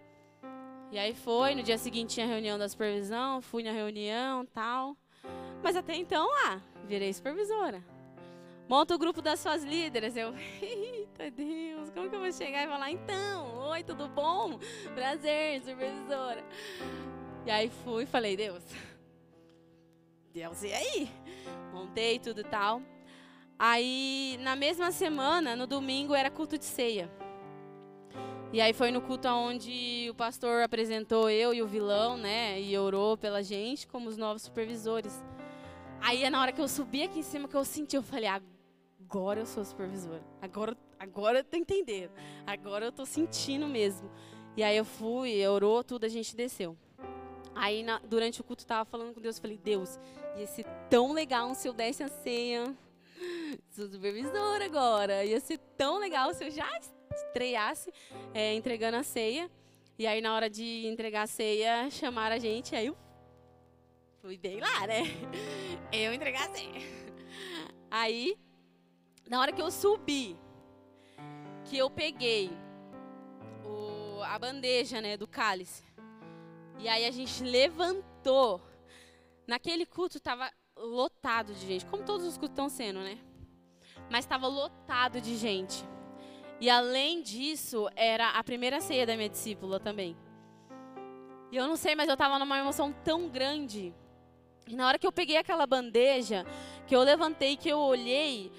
E 0.91 0.99
aí 0.99 1.15
foi, 1.15 1.55
no 1.55 1.63
dia 1.63 1.79
seguinte 1.79 2.15
tinha 2.15 2.27
reunião 2.27 2.59
da 2.59 2.69
supervisão, 2.69 3.41
fui 3.41 3.63
na 3.63 3.71
reunião 3.71 4.45
tal. 4.47 4.97
Mas 5.63 5.77
até 5.77 5.95
então, 5.95 6.29
ah, 6.47 6.61
virei 6.85 7.13
supervisora. 7.13 7.83
Monta 8.69 8.95
o 8.95 8.99
grupo 8.99 9.23
das 9.23 9.39
suas 9.39 9.63
líderes. 9.63 10.17
Eu, 10.17 10.35
eita 10.61 11.31
Deus, 11.31 11.91
como 11.91 12.11
que 12.11 12.17
eu 12.17 12.21
vou 12.21 12.33
chegar 12.33 12.65
e 12.65 12.69
falar, 12.69 12.91
então, 12.91 13.69
oi, 13.69 13.85
tudo 13.85 14.09
bom? 14.09 14.59
Prazer, 14.95 15.63
supervisora. 15.63 16.45
E 17.45 17.51
aí 17.53 17.71
fui 17.85 18.03
e 18.03 18.07
falei, 18.07 18.37
Deus, 18.37 18.65
Deus, 20.33 20.65
e 20.65 20.73
aí? 20.73 21.09
Montei 21.73 22.19
tudo 22.19 22.41
e 22.41 22.45
tal. 22.45 22.83
Aí, 23.57 24.37
na 24.41 24.57
mesma 24.57 24.91
semana, 24.91 25.55
no 25.55 25.69
domingo, 25.69 26.17
era 26.17 26.31
culto 26.31 26.59
de 26.59 26.65
ceia. 26.65 27.09
E 28.53 28.61
aí 28.61 28.73
foi 28.73 28.91
no 28.91 29.01
culto 29.01 29.29
onde 29.29 30.07
o 30.09 30.15
pastor 30.15 30.63
apresentou 30.63 31.29
eu 31.29 31.53
e 31.53 31.61
o 31.61 31.67
vilão, 31.67 32.17
né? 32.17 32.61
E 32.61 32.79
orou 32.79 33.17
pela 33.17 33.43
gente 33.43 33.87
como 33.89 34.09
os 34.09 34.17
novos 34.17 34.43
supervisores. 34.43 35.25
Aí, 36.01 36.29
na 36.31 36.41
hora 36.41 36.53
que 36.53 36.61
eu 36.61 36.69
subi 36.69 37.03
aqui 37.03 37.19
em 37.19 37.23
cima, 37.23 37.49
que 37.49 37.57
eu 37.57 37.65
senti, 37.65 37.97
eu 37.97 38.03
falei, 38.03 38.29
agora 38.29 39.41
eu 39.41 39.47
sou 39.47 39.65
supervisora. 39.65 40.23
Agora, 40.41 40.77
agora 40.99 41.39
eu 41.41 41.45
tô 41.45 41.57
entendendo. 41.57 42.13
Agora 42.47 42.87
eu 42.87 42.93
tô 42.93 43.05
sentindo 43.05 43.67
mesmo. 43.67 44.11
E 44.57 44.63
aí 44.63 44.77
eu 44.77 44.85
fui, 44.85 45.45
orou, 45.47 45.83
tudo, 45.83 46.05
a 46.05 46.09
gente 46.09 46.37
desceu. 46.37 46.77
Aí, 47.55 47.83
na, 47.83 47.99
durante 47.99 48.41
o 48.41 48.45
culto, 48.45 48.63
eu 48.63 48.69
tava 48.69 48.85
falando 48.85 49.13
com 49.13 49.21
Deus, 49.21 49.39
falei, 49.39 49.59
Deus, 49.59 49.99
ia 50.37 50.47
ser 50.47 50.65
tão 50.89 51.13
legal 51.13 51.53
se 51.55 51.67
eu 51.67 51.73
desse 51.73 52.03
a 52.03 52.09
ceia. 52.09 52.75
Sou 53.71 53.89
supervisora 53.89 54.65
agora. 54.65 55.25
Ia 55.25 55.41
ser 55.41 55.59
tão 55.77 55.99
legal 55.99 56.33
se 56.33 56.45
eu 56.45 56.51
já 56.51 56.67
estreasse 57.17 57.93
é, 58.35 58.55
entregando 58.55 58.97
a 58.97 59.03
ceia. 59.03 59.51
E 59.99 60.07
aí, 60.07 60.21
na 60.21 60.35
hora 60.35 60.51
de 60.51 60.87
entregar 60.87 61.23
a 61.23 61.27
ceia, 61.27 61.91
chamaram 61.91 62.37
a 62.37 62.39
gente. 62.39 62.77
Aí 62.77 62.87
eu 62.87 62.97
fui 64.21 64.37
bem 64.37 64.61
lá, 64.61 64.87
né? 64.87 65.03
Eu 65.93 66.13
entregar 66.13 66.49
a 66.49 66.53
ceia. 66.53 66.97
Aí, 67.91 68.37
na 69.29 69.41
hora 69.41 69.53
que 69.53 69.63
eu 69.63 69.71
subi, 69.71 70.37
que 71.65 71.79
eu 71.79 71.89
peguei 71.89 72.51
o, 73.65 74.21
a 74.23 74.39
bandeja, 74.39 75.01
né, 75.01 75.17
do 75.17 75.27
cálice. 75.27 75.85
E 76.79 76.89
aí 76.89 77.07
a 77.07 77.11
gente 77.11 77.43
levantou. 77.43 78.61
Naquele 79.47 79.87
culto 79.87 80.19
estava 80.19 80.51
lotado 80.77 81.55
de 81.55 81.67
gente, 81.67 81.87
como 81.87 82.03
todos 82.03 82.27
os 82.27 82.37
cultos 82.37 82.53
estão 82.53 82.69
sendo, 82.69 83.01
né? 83.01 83.19
Mas 84.11 84.25
estava 84.25 84.47
lotado 84.47 85.21
de 85.21 85.37
gente. 85.37 85.85
E 86.61 86.71
além 86.71 87.23
disso, 87.23 87.89
era 87.95 88.31
a 88.31 88.43
primeira 88.43 88.81
ceia 88.81 89.07
da 89.07 89.17
minha 89.17 89.29
discípula 89.29 89.79
também. 89.79 90.17
E 91.53 91.57
eu 91.57 91.67
não 91.67 91.77
sei, 91.77 91.95
mas 91.95 92.09
eu 92.09 92.15
estava 92.15 92.39
numa 92.39 92.59
emoção 92.59 92.93
tão 93.05 93.29
grande. 93.29 93.95
E 94.67 94.75
na 94.75 94.89
hora 94.89 94.99
que 94.99 95.07
eu 95.07 95.13
peguei 95.13 95.37
aquela 95.37 95.67
bandeja, 95.67 96.45
que 96.87 96.97
eu 96.97 97.03
levantei, 97.03 97.57
que 97.57 97.69
eu 97.69 97.79
olhei, 97.79 98.51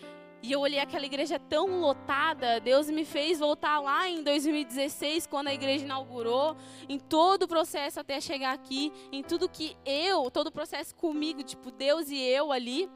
e 0.42 0.52
eu 0.52 0.60
olhei 0.62 0.80
aquela 0.80 1.06
igreja 1.06 1.40
tão 1.40 1.82
lotada, 1.82 2.60
Deus 2.60 2.90
me 2.90 3.04
fez 3.04 3.40
voltar 3.40 3.80
lá 3.80 4.08
em 4.08 4.24
2016, 4.24 5.26
quando 5.26 5.48
a 5.48 5.54
igreja 5.54 5.84
inaugurou, 5.84 6.56
em 6.88 7.00
todo 7.00 7.44
o 7.44 7.48
processo 7.48 8.00
até 8.00 8.22
chegar 8.22 8.54
aqui, 8.54 8.94
em 9.12 9.24
tudo 9.24 9.50
que 9.50 9.76
eu, 9.84 10.30
todo 10.30 10.48
o 10.48 10.52
processo 10.52 10.96
comigo, 10.96 11.44
tipo, 11.44 11.72
Deus 11.72 12.10
e 12.10 12.18
eu 12.18 12.52
ali, 12.52 12.90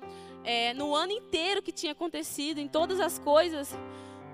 é, 0.44 0.74
no 0.74 0.96
ano 0.96 1.12
inteiro 1.12 1.62
que 1.62 1.72
tinha 1.72 1.92
acontecido, 1.92 2.60
em 2.60 2.68
todas 2.68 3.00
as 3.00 3.18
coisas. 3.18 3.76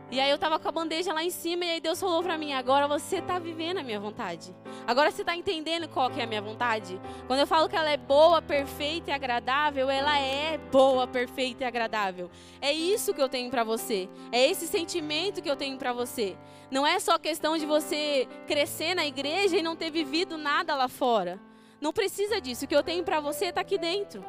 E 0.10 0.22
aí 0.22 0.30
eu 0.30 0.38
tava 0.38 0.58
com 0.58 0.68
a 0.68 0.72
bandeja 0.72 1.14
lá 1.14 1.22
em 1.22 1.30
cima 1.30 1.66
e 1.66 1.72
aí 1.72 1.82
Deus 1.82 2.00
falou 2.00 2.24
para 2.24 2.38
mim: 2.38 2.54
"Agora 2.54 2.88
você 2.88 3.22
tá 3.22 3.40
vivendo 3.40 3.78
a 3.78 3.84
minha 3.84 4.00
vontade. 4.00 4.56
Agora 4.86 5.12
você 5.12 5.24
tá 5.24 5.36
entendendo 5.36 5.90
qual 5.90 6.10
que 6.10 6.22
é 6.22 6.24
a 6.24 6.28
minha 6.28 6.42
vontade? 6.42 7.00
Quando 7.28 7.42
eu 7.42 7.48
falo 7.48 7.68
que 7.68 7.76
ela 7.76 7.90
é 7.90 7.98
boa, 7.98 8.42
perfeita 8.42 9.12
e 9.12 9.14
agradável, 9.14 9.90
ela 9.90 10.18
é 10.18 10.58
boa, 10.72 11.06
perfeita 11.06 11.66
e 11.66 11.68
agradável. 11.68 12.32
É 12.62 12.72
isso 12.72 13.14
que 13.14 13.22
eu 13.22 13.28
tenho 13.28 13.52
para 13.52 13.66
você. 13.66 14.08
É 14.32 14.48
esse 14.50 14.66
sentimento 14.66 15.42
que 15.42 15.52
eu 15.52 15.58
tenho 15.58 15.78
para 15.78 15.92
você. 15.92 16.38
Não 16.72 16.88
é 16.88 17.00
só 17.00 17.18
questão 17.20 17.58
de 17.58 17.66
você 17.66 18.28
crescer 18.48 18.96
na 18.96 19.06
igreja 19.06 19.58
e 19.58 19.62
não 19.62 19.76
ter 19.76 19.92
vivido 19.92 20.38
nada 20.38 20.74
lá 20.74 20.88
fora. 20.88 21.40
Não 21.82 21.92
precisa 21.92 22.40
disso. 22.40 22.64
O 22.64 22.68
que 22.68 22.76
eu 22.76 22.84
tenho 22.84 23.04
para 23.04 23.20
você 23.20 23.48
está 23.48 23.62
aqui 23.62 23.78
dentro. 23.78 24.24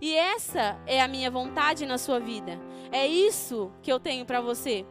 E 0.00 0.14
essa 0.14 0.78
é 0.86 1.00
a 1.00 1.08
minha 1.08 1.30
vontade 1.30 1.86
na 1.86 1.98
sua 1.98 2.18
vida. 2.18 2.58
É 2.92 3.06
isso 3.06 3.72
que 3.82 3.90
eu 3.90 3.98
tenho 3.98 4.24
para 4.24 4.40
você. 4.40 4.84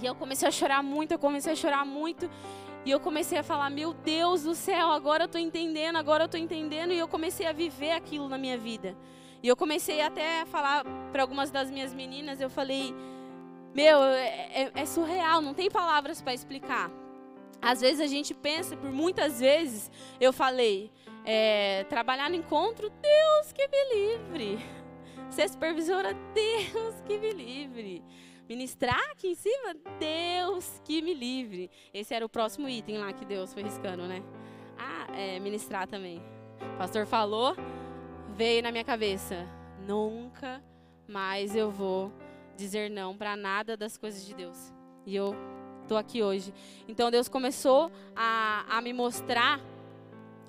E 0.00 0.06
eu 0.06 0.14
comecei 0.14 0.48
a 0.48 0.50
chorar 0.50 0.82
muito, 0.82 1.12
eu 1.12 1.18
comecei 1.18 1.52
a 1.52 1.56
chorar 1.56 1.84
muito. 1.84 2.30
E 2.84 2.90
eu 2.90 3.00
comecei 3.00 3.38
a 3.38 3.42
falar: 3.42 3.70
Meu 3.70 3.92
Deus 3.92 4.44
do 4.44 4.54
céu, 4.54 4.90
agora 4.90 5.24
eu 5.24 5.26
estou 5.26 5.40
entendendo, 5.40 5.96
agora 5.96 6.24
eu 6.24 6.26
estou 6.26 6.40
entendendo. 6.40 6.92
E 6.92 6.98
eu 6.98 7.08
comecei 7.08 7.46
a 7.46 7.52
viver 7.52 7.92
aquilo 7.92 8.28
na 8.28 8.38
minha 8.38 8.56
vida. 8.56 8.96
E 9.42 9.48
eu 9.48 9.56
comecei 9.56 10.00
até 10.00 10.42
a 10.42 10.46
falar 10.46 10.84
para 11.12 11.22
algumas 11.22 11.50
das 11.50 11.70
minhas 11.70 11.92
meninas: 11.92 12.40
Eu 12.40 12.50
falei, 12.50 12.94
Meu, 13.74 14.02
é, 14.02 14.62
é, 14.62 14.72
é 14.74 14.86
surreal, 14.86 15.40
não 15.40 15.54
tem 15.54 15.70
palavras 15.70 16.20
para 16.20 16.34
explicar. 16.34 16.90
Às 17.60 17.80
vezes 17.80 18.00
a 18.00 18.06
gente 18.06 18.34
pensa, 18.34 18.76
por 18.76 18.90
muitas 18.90 19.40
vezes 19.40 19.90
eu 20.20 20.32
falei, 20.32 20.90
é, 21.24 21.84
trabalhar 21.88 22.30
no 22.30 22.36
encontro, 22.36 22.90
Deus 22.90 23.52
que 23.52 23.66
me 23.66 23.94
livre. 23.94 24.58
Ser 25.30 25.48
supervisora, 25.48 26.14
Deus 26.32 26.94
que 27.04 27.18
me 27.18 27.32
livre. 27.32 28.04
Ministrar 28.48 29.00
aqui 29.10 29.28
em 29.28 29.34
cima, 29.34 29.74
Deus 29.98 30.80
que 30.84 31.02
me 31.02 31.12
livre. 31.12 31.70
Esse 31.92 32.14
era 32.14 32.24
o 32.24 32.28
próximo 32.28 32.68
item 32.68 32.98
lá 32.98 33.12
que 33.12 33.24
Deus 33.24 33.52
foi 33.52 33.62
riscando, 33.62 34.06
né? 34.06 34.22
Ah, 34.78 35.06
é, 35.16 35.40
ministrar 35.40 35.88
também. 35.88 36.22
O 36.74 36.78
pastor 36.78 37.06
falou, 37.06 37.56
veio 38.36 38.62
na 38.62 38.70
minha 38.70 38.84
cabeça. 38.84 39.48
Nunca 39.86 40.62
mais 41.08 41.56
eu 41.56 41.70
vou 41.70 42.12
dizer 42.56 42.88
não 42.90 43.16
para 43.16 43.36
nada 43.36 43.76
das 43.76 43.96
coisas 43.96 44.24
de 44.24 44.34
Deus. 44.34 44.72
E 45.04 45.14
eu 45.14 45.34
tô 45.88 45.96
aqui 45.96 46.22
hoje. 46.22 46.52
Então 46.86 47.10
Deus 47.10 47.28
começou 47.28 47.90
a, 48.14 48.64
a 48.68 48.80
me 48.80 48.92
mostrar 48.92 49.60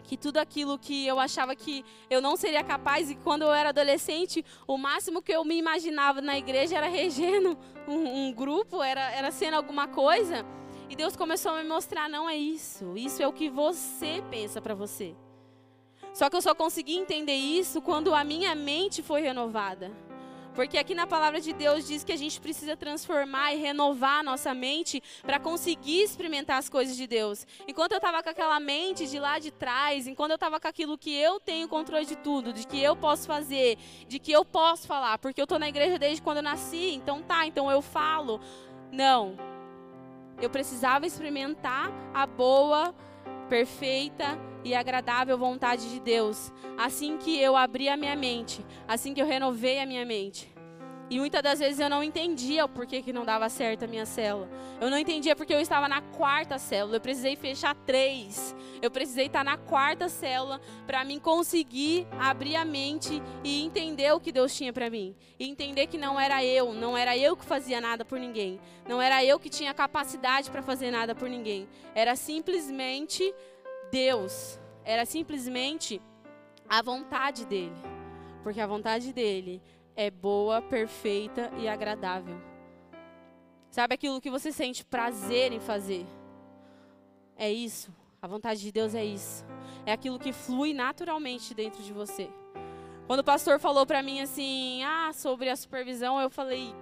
que 0.08 0.16
tudo 0.16 0.38
aquilo 0.38 0.80
que 0.80 1.06
eu 1.06 1.20
achava 1.20 1.54
que 1.54 1.84
eu 2.10 2.22
não 2.22 2.38
seria 2.38 2.64
capaz, 2.64 3.12
e 3.12 3.16
quando 3.16 3.42
eu 3.42 3.54
era 3.54 3.70
adolescente, 3.70 4.44
o 4.66 4.78
máximo 4.78 5.22
que 5.22 5.34
eu 5.34 5.44
me 5.44 5.58
imaginava 5.58 6.22
na 6.22 6.38
igreja 6.38 6.78
era 6.78 6.88
regendo 6.88 7.58
um, 7.86 8.28
um 8.28 8.34
grupo, 8.34 8.82
era, 8.82 9.12
era 9.12 9.30
sendo 9.32 9.56
alguma 9.56 9.86
coisa. 9.86 10.46
E 10.90 10.96
Deus 10.96 11.18
começou 11.18 11.52
a 11.52 11.62
me 11.62 11.68
mostrar: 11.68 12.10
não 12.10 12.30
é 12.30 12.38
isso, 12.38 12.98
isso 12.98 13.22
é 13.22 13.28
o 13.28 13.34
que 13.34 13.50
você 13.50 14.24
pensa 14.32 14.62
para 14.62 14.74
você. 14.74 15.14
Só 16.14 16.30
que 16.30 16.38
eu 16.38 16.42
só 16.42 16.56
consegui 16.56 16.96
entender 16.96 17.36
isso 17.36 17.82
quando 17.82 18.16
a 18.16 18.24
minha 18.24 18.56
mente 18.56 19.04
foi 19.04 19.22
renovada. 19.22 19.92
Porque 20.58 20.80
aqui 20.80 20.96
na 20.96 21.06
palavra 21.06 21.40
de 21.40 21.54
Deus 21.54 21.88
diz 21.88 22.04
que 22.04 22.12
a 22.12 22.16
gente 22.16 22.42
precisa 22.42 22.76
transformar 22.76 23.54
e 23.54 23.58
renovar 23.58 24.22
a 24.22 24.24
nossa 24.24 24.56
mente 24.56 25.04
para 25.22 25.40
conseguir 25.40 26.02
experimentar 26.02 26.58
as 26.58 26.68
coisas 26.68 26.98
de 26.98 27.06
Deus. 27.06 27.46
Enquanto 27.68 27.92
eu 27.92 27.98
estava 27.98 28.24
com 28.24 28.30
aquela 28.30 28.60
mente 28.60 29.06
de 29.06 29.20
lá 29.20 29.38
de 29.38 29.52
trás, 29.52 30.08
enquanto 30.08 30.32
eu 30.32 30.36
estava 30.36 30.60
com 30.60 30.68
aquilo 30.68 30.98
que 30.98 31.14
eu 31.14 31.40
tenho 31.40 31.68
controle 31.68 32.08
de 32.08 32.16
tudo, 32.16 32.52
de 32.52 32.66
que 32.66 32.82
eu 32.82 32.96
posso 32.96 33.28
fazer, 33.28 33.78
de 34.08 34.18
que 34.18 34.32
eu 34.32 34.44
posso 34.44 34.88
falar, 34.88 35.20
porque 35.20 35.40
eu 35.40 35.44
estou 35.44 35.60
na 35.60 35.70
igreja 35.70 36.00
desde 36.00 36.24
quando 36.24 36.38
eu 36.38 36.44
nasci, 36.44 36.96
então 36.96 37.22
tá, 37.22 37.46
então 37.46 37.70
eu 37.70 37.80
falo. 37.80 38.42
Não. 38.92 39.38
Eu 40.42 40.50
precisava 40.50 41.06
experimentar 41.06 41.92
a 42.16 42.26
boa, 42.26 42.96
perfeita 43.48 44.38
e 44.64 44.76
agradável 44.76 45.38
vontade 45.38 45.90
de 45.90 46.00
Deus. 46.00 46.52
Assim 46.78 47.18
que 47.18 47.40
eu 47.40 47.56
abri 47.56 47.90
a 47.90 47.98
minha 47.98 48.16
mente, 48.16 48.66
assim 48.88 49.14
que 49.14 49.22
eu 49.22 49.26
renovei 49.26 49.80
a 49.80 49.86
minha 49.86 50.06
mente. 50.06 50.57
E 51.10 51.20
muitas 51.20 51.42
das 51.42 51.60
vezes 51.60 51.80
eu 51.80 51.90
não 51.90 52.04
entendia 52.04 52.66
o 52.66 52.70
porquê 52.70 53.02
que 53.02 53.14
não 53.14 53.24
dava 53.24 53.48
certo 53.48 53.84
a 53.84 53.88
minha 53.88 54.06
célula. 54.06 54.50
Eu 54.82 54.90
não 54.90 54.98
entendia 54.98 55.36
porque 55.38 55.54
eu 55.54 55.62
estava 55.62 55.88
na 55.88 56.02
quarta 56.02 56.60
célula. 56.60 56.98
Eu 56.98 57.02
precisei 57.02 57.38
fechar 57.38 57.74
três. 57.74 58.54
Eu 58.82 58.92
precisei 58.92 59.28
estar 59.28 59.44
na 59.44 59.56
quarta 59.56 60.10
célula 60.10 60.60
para 60.86 61.06
mim 61.06 61.18
conseguir 61.18 62.06
abrir 62.20 62.58
a 62.58 62.66
mente 62.66 63.22
e 63.42 63.64
entender 63.64 64.12
o 64.12 64.20
que 64.20 64.34
Deus 64.34 64.54
tinha 64.54 64.74
para 64.74 64.90
mim. 64.90 65.16
E 65.40 65.48
entender 65.48 65.88
que 65.88 65.98
não 65.98 66.20
era 66.20 66.44
eu, 66.44 66.74
não 66.74 66.98
era 66.98 67.18
eu 67.18 67.38
que 67.38 67.46
fazia 67.46 67.80
nada 67.80 68.04
por 68.04 68.20
ninguém. 68.20 68.60
Não 68.86 69.02
era 69.02 69.24
eu 69.24 69.40
que 69.40 69.50
tinha 69.50 69.74
capacidade 69.74 70.52
para 70.52 70.62
fazer 70.62 70.92
nada 70.92 71.16
por 71.16 71.30
ninguém. 71.30 71.70
Era 71.96 72.18
simplesmente 72.18 73.34
Deus. 73.90 74.60
Era 74.84 75.06
simplesmente 75.06 76.02
a 76.68 76.82
vontade 76.82 77.46
dele. 77.46 77.76
Porque 78.44 78.60
a 78.60 78.68
vontade 78.68 79.14
dele 79.14 79.62
é 79.98 80.12
boa, 80.12 80.62
perfeita 80.62 81.52
e 81.58 81.68
agradável. 81.68 82.40
Sabe 83.72 83.96
aquilo 83.96 84.22
que 84.22 84.30
você 84.30 84.52
sente 84.52 84.86
prazer 84.86 85.52
em 85.52 85.60
fazer? 85.60 86.06
É 87.36 87.52
isso. 87.52 87.92
A 88.22 88.28
vontade 88.28 88.62
de 88.62 88.72
Deus 88.72 88.94
é 88.94 89.04
isso. 89.04 89.44
É 89.86 89.92
aquilo 89.92 90.20
que 90.20 90.32
flui 90.32 90.72
naturalmente 90.72 91.54
dentro 91.54 91.82
de 91.82 91.92
você. 91.92 92.30
Quando 93.08 93.22
o 93.22 93.24
pastor 93.24 93.60
falou 93.60 93.86
para 93.86 94.04
mim 94.04 94.22
assim, 94.22 94.84
ah, 94.84 95.12
sobre 95.14 95.50
a 95.50 95.56
supervisão, 95.56 96.20
eu 96.22 96.30
falei, 96.30 96.76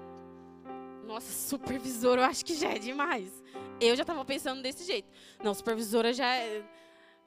nossa, 1.05 1.31
supervisor, 1.31 2.17
eu 2.17 2.23
acho 2.23 2.43
que 2.43 2.55
já 2.55 2.71
é 2.71 2.79
demais. 2.79 3.43
Eu 3.79 3.95
já 3.95 4.03
estava 4.03 4.25
pensando 4.25 4.61
desse 4.61 4.83
jeito. 4.85 5.09
Não, 5.41 5.53
supervisora 5.53 6.11
já 6.11 6.35
é. 6.35 6.63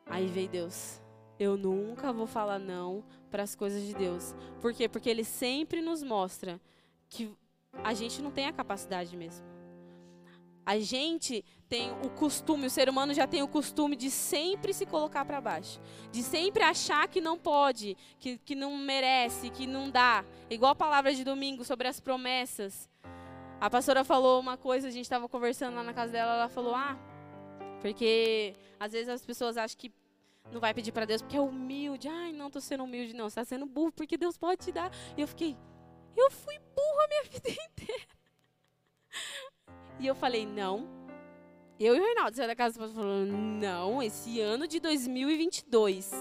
Aí 0.04 0.26
veio 0.26 0.48
Deus. 0.48 1.00
Eu 1.38 1.56
nunca 1.56 2.12
vou 2.12 2.26
falar 2.26 2.58
não 2.58 3.04
para 3.30 3.42
as 3.42 3.54
coisas 3.54 3.82
de 3.82 3.94
Deus. 3.94 4.34
Por 4.60 4.74
quê? 4.74 4.88
Porque 4.88 5.08
Ele 5.08 5.24
sempre 5.24 5.80
nos 5.80 6.02
mostra 6.02 6.60
que 7.08 7.30
a 7.84 7.94
gente 7.94 8.20
não 8.20 8.30
tem 8.30 8.46
a 8.46 8.52
capacidade 8.52 9.16
mesmo. 9.16 9.46
A 10.66 10.78
gente 10.78 11.42
tem 11.66 11.92
o 12.04 12.10
costume, 12.10 12.66
o 12.66 12.70
ser 12.70 12.90
humano 12.90 13.14
já 13.14 13.26
tem 13.26 13.42
o 13.42 13.48
costume 13.48 13.96
de 13.96 14.10
sempre 14.10 14.74
se 14.74 14.84
colocar 14.84 15.24
para 15.24 15.40
baixo, 15.40 15.80
de 16.12 16.22
sempre 16.22 16.62
achar 16.62 17.08
que 17.08 17.22
não 17.22 17.38
pode, 17.38 17.96
que, 18.18 18.36
que 18.36 18.54
não 18.54 18.76
merece, 18.76 19.48
que 19.48 19.66
não 19.66 19.90
dá. 19.90 20.24
Igual 20.50 20.72
a 20.72 20.74
palavra 20.74 21.14
de 21.14 21.24
domingo 21.24 21.64
sobre 21.64 21.88
as 21.88 22.00
promessas. 22.00 22.86
A 23.58 23.70
pastora 23.70 24.04
falou 24.04 24.40
uma 24.40 24.58
coisa, 24.58 24.88
a 24.88 24.90
gente 24.90 25.04
estava 25.04 25.26
conversando 25.26 25.74
lá 25.74 25.82
na 25.82 25.94
casa 25.94 26.12
dela, 26.12 26.34
ela 26.34 26.48
falou: 26.50 26.74
Ah, 26.74 26.98
porque 27.80 28.54
às 28.78 28.92
vezes 28.92 29.08
as 29.08 29.24
pessoas 29.24 29.56
acham 29.56 29.78
que 29.78 29.90
não 30.52 30.60
vai 30.60 30.72
pedir 30.72 30.92
para 30.92 31.04
Deus 31.04 31.22
porque 31.22 31.36
é 31.36 31.40
humilde. 31.40 32.08
Ai, 32.08 32.32
não 32.32 32.46
estou 32.46 32.62
sendo 32.62 32.84
humilde, 32.84 33.14
não. 33.14 33.28
Você 33.28 33.40
está 33.40 33.44
sendo 33.44 33.66
burro 33.66 33.92
porque 33.92 34.16
Deus 34.16 34.36
pode 34.36 34.64
te 34.64 34.72
dar. 34.72 34.90
E 35.16 35.20
eu 35.20 35.28
fiquei, 35.28 35.56
eu 36.16 36.30
fui 36.30 36.58
burro 36.58 37.00
a 37.04 37.08
minha 37.08 37.22
vida 37.30 37.48
inteira. 37.50 38.18
E 40.00 40.06
eu 40.06 40.14
falei, 40.14 40.46
não. 40.46 40.88
Eu 41.78 41.94
e 41.94 42.00
o 42.00 42.02
Reinaldo 42.02 42.36
saímos 42.36 42.48
da 42.48 42.56
casa 42.56 42.76
e 42.76 42.92
falou, 42.92 43.24
não, 43.24 44.02
esse 44.02 44.40
ano 44.40 44.66
de 44.66 44.80
2022. 44.80 46.12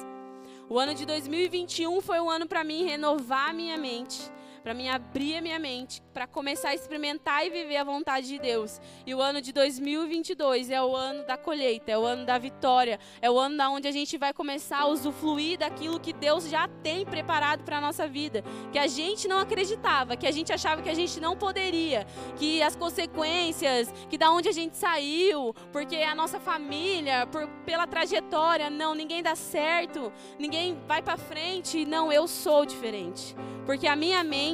O 0.70 0.78
ano 0.78 0.94
de 0.94 1.06
2021 1.06 2.02
foi 2.02 2.20
um 2.20 2.30
ano 2.30 2.48
para 2.48 2.64
mim 2.64 2.84
renovar 2.84 3.54
minha 3.54 3.78
mente 3.78 4.32
para 4.64 4.74
mim 4.74 4.90
abrir 4.90 5.38
a 5.38 5.42
minha 5.42 5.60
mente, 5.60 6.02
para 6.14 6.28
começar 6.28 6.70
a 6.70 6.76
experimentar 6.76 7.46
e 7.46 7.50
viver 7.50 7.78
a 7.78 7.84
vontade 7.84 8.28
de 8.28 8.40
Deus. 8.40 8.80
E 9.06 9.14
o 9.14 9.22
ano 9.22 9.42
de 9.42 9.52
2022 9.52 10.70
é 10.70 10.82
o 10.82 10.96
ano 10.96 11.26
da 11.26 11.38
colheita, 11.38 11.92
é 11.92 11.98
o 11.98 12.06
ano 12.06 12.26
da 12.26 12.38
vitória, 12.38 13.00
é 13.22 13.30
o 13.30 13.38
ano 13.38 13.58
onde 13.72 13.88
a 13.88 13.92
gente 13.92 14.18
vai 14.18 14.34
começar 14.34 14.80
a 14.80 14.88
usufruir 14.88 15.58
daquilo 15.58 16.00
que 16.00 16.14
Deus 16.14 16.50
já 16.50 16.68
tem 16.68 17.06
preparado 17.06 17.64
para 17.64 17.78
a 17.78 17.82
nossa 17.82 18.08
vida, 18.08 18.44
que 18.72 18.80
a 18.80 18.88
gente 18.88 19.28
não 19.28 19.40
acreditava, 19.40 20.16
que 20.16 20.28
a 20.28 20.32
gente 20.32 20.54
achava 20.54 20.82
que 20.82 20.90
a 20.90 20.94
gente 20.94 21.20
não 21.20 21.36
poderia, 21.36 22.06
que 22.38 22.62
as 22.62 22.76
consequências, 22.76 23.94
que 24.10 24.18
da 24.18 24.32
onde 24.32 24.48
a 24.48 24.52
gente 24.52 24.78
saiu, 24.78 25.54
porque 25.72 25.98
a 25.98 26.16
nossa 26.16 26.40
família, 26.40 27.28
por, 27.28 27.48
pela 27.66 27.88
trajetória, 27.88 28.70
não, 28.70 28.94
ninguém 28.94 29.22
dá 29.24 29.36
certo, 29.36 30.12
ninguém 30.38 30.78
vai 30.88 31.02
para 31.02 31.18
frente, 31.18 31.86
não, 31.86 32.12
eu 32.12 32.28
sou 32.28 32.66
diferente. 32.66 33.36
Porque 33.66 33.88
a 33.88 33.96
minha 33.96 34.24
mente, 34.24 34.47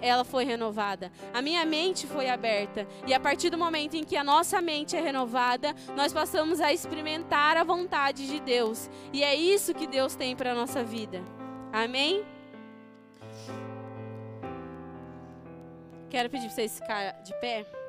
ela 0.00 0.24
foi 0.24 0.44
renovada. 0.44 1.10
A 1.32 1.40
minha 1.40 1.64
mente 1.64 2.06
foi 2.06 2.28
aberta. 2.28 2.86
E 3.06 3.14
a 3.14 3.20
partir 3.20 3.50
do 3.50 3.58
momento 3.58 3.94
em 3.96 4.04
que 4.04 4.16
a 4.16 4.24
nossa 4.24 4.60
mente 4.60 4.96
é 4.96 5.00
renovada, 5.00 5.74
nós 5.96 6.12
passamos 6.12 6.60
a 6.60 6.72
experimentar 6.72 7.56
a 7.56 7.64
vontade 7.64 8.26
de 8.26 8.40
Deus. 8.40 8.90
E 9.12 9.22
é 9.22 9.34
isso 9.34 9.74
que 9.74 9.86
Deus 9.86 10.14
tem 10.14 10.36
para 10.36 10.52
a 10.52 10.54
nossa 10.54 10.82
vida. 10.82 11.22
Amém? 11.72 12.24
Quero 16.10 16.28
pedir 16.28 16.46
para 16.46 16.54
vocês 16.54 16.78
ficarem 16.78 17.22
de 17.22 17.32
pé. 17.40 17.79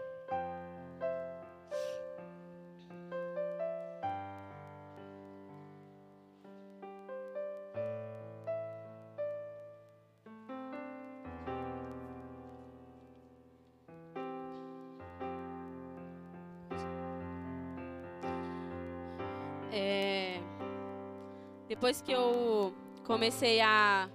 Depois 21.67 22.01
que 22.01 22.11
eu 22.11 22.73
comecei 23.05 23.61
a. 23.61 24.09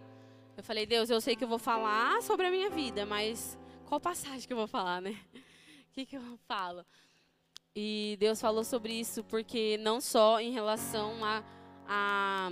Eu 0.57 0.62
falei, 0.62 0.87
Deus, 0.87 1.11
eu 1.11 1.21
sei 1.21 1.37
que 1.37 1.45
eu 1.45 1.49
vou 1.49 1.59
falar 1.59 2.23
sobre 2.23 2.47
a 2.47 2.51
minha 2.51 2.71
vida, 2.71 3.05
mas 3.05 3.59
qual 3.87 4.01
passagem 4.01 4.47
que 4.47 4.53
eu 4.53 4.57
vou 4.57 4.66
falar, 4.66 5.01
né? 5.01 5.16
O 5.35 5.92
que, 5.92 6.05
que 6.05 6.16
eu 6.16 6.38
falo? 6.47 6.85
E 7.75 8.16
Deus 8.19 8.40
falou 8.40 8.64
sobre 8.64 8.92
isso 8.92 9.25
porque 9.25 9.79
não 9.79 10.01
só 10.01 10.40
em 10.40 10.51
relação 10.51 11.25
a, 11.25 11.42
a, 11.87 12.51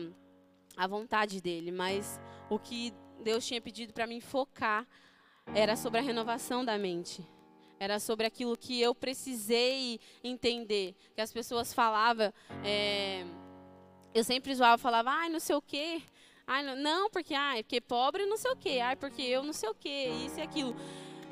a 0.77 0.87
vontade 0.87 1.41
dele, 1.41 1.71
mas 1.71 2.21
o 2.51 2.59
que 2.59 2.93
Deus 3.23 3.47
tinha 3.47 3.61
pedido 3.61 3.93
para 3.93 4.07
mim 4.07 4.21
focar 4.21 4.87
era 5.55 5.77
sobre 5.77 5.99
a 5.99 6.03
renovação 6.03 6.65
da 6.65 6.79
mente. 6.79 7.27
Era 7.79 7.99
sobre 7.99 8.27
aquilo 8.27 8.57
que 8.57 8.81
eu 8.81 8.95
precisei 8.95 10.01
entender. 10.23 10.95
Que 11.15 11.21
as 11.21 11.33
pessoas 11.33 11.73
falavam. 11.75 12.33
É, 12.65 13.25
eu 14.15 14.23
sempre 14.23 14.55
zoava, 14.55 14.79
falava, 14.79 15.11
ai, 15.11 15.29
não 15.29 15.41
sei 15.41 15.57
o 15.57 15.63
quê. 15.63 16.03
Ai, 16.47 16.63
não, 16.63 16.77
não, 16.77 17.11
porque, 17.11 17.35
ai, 17.35 17.63
porque 17.63 17.81
pobre 17.81 18.27
não 18.27 18.37
sei 18.37 18.51
o 18.51 18.57
quê. 18.57 18.81
Ai, 18.83 18.97
porque 18.97 19.23
eu 19.23 19.43
não 19.43 19.53
sei 19.53 19.69
o 19.69 19.75
quê, 19.75 20.11
isso 20.25 20.39
e 20.39 20.43
aquilo. 20.43 20.75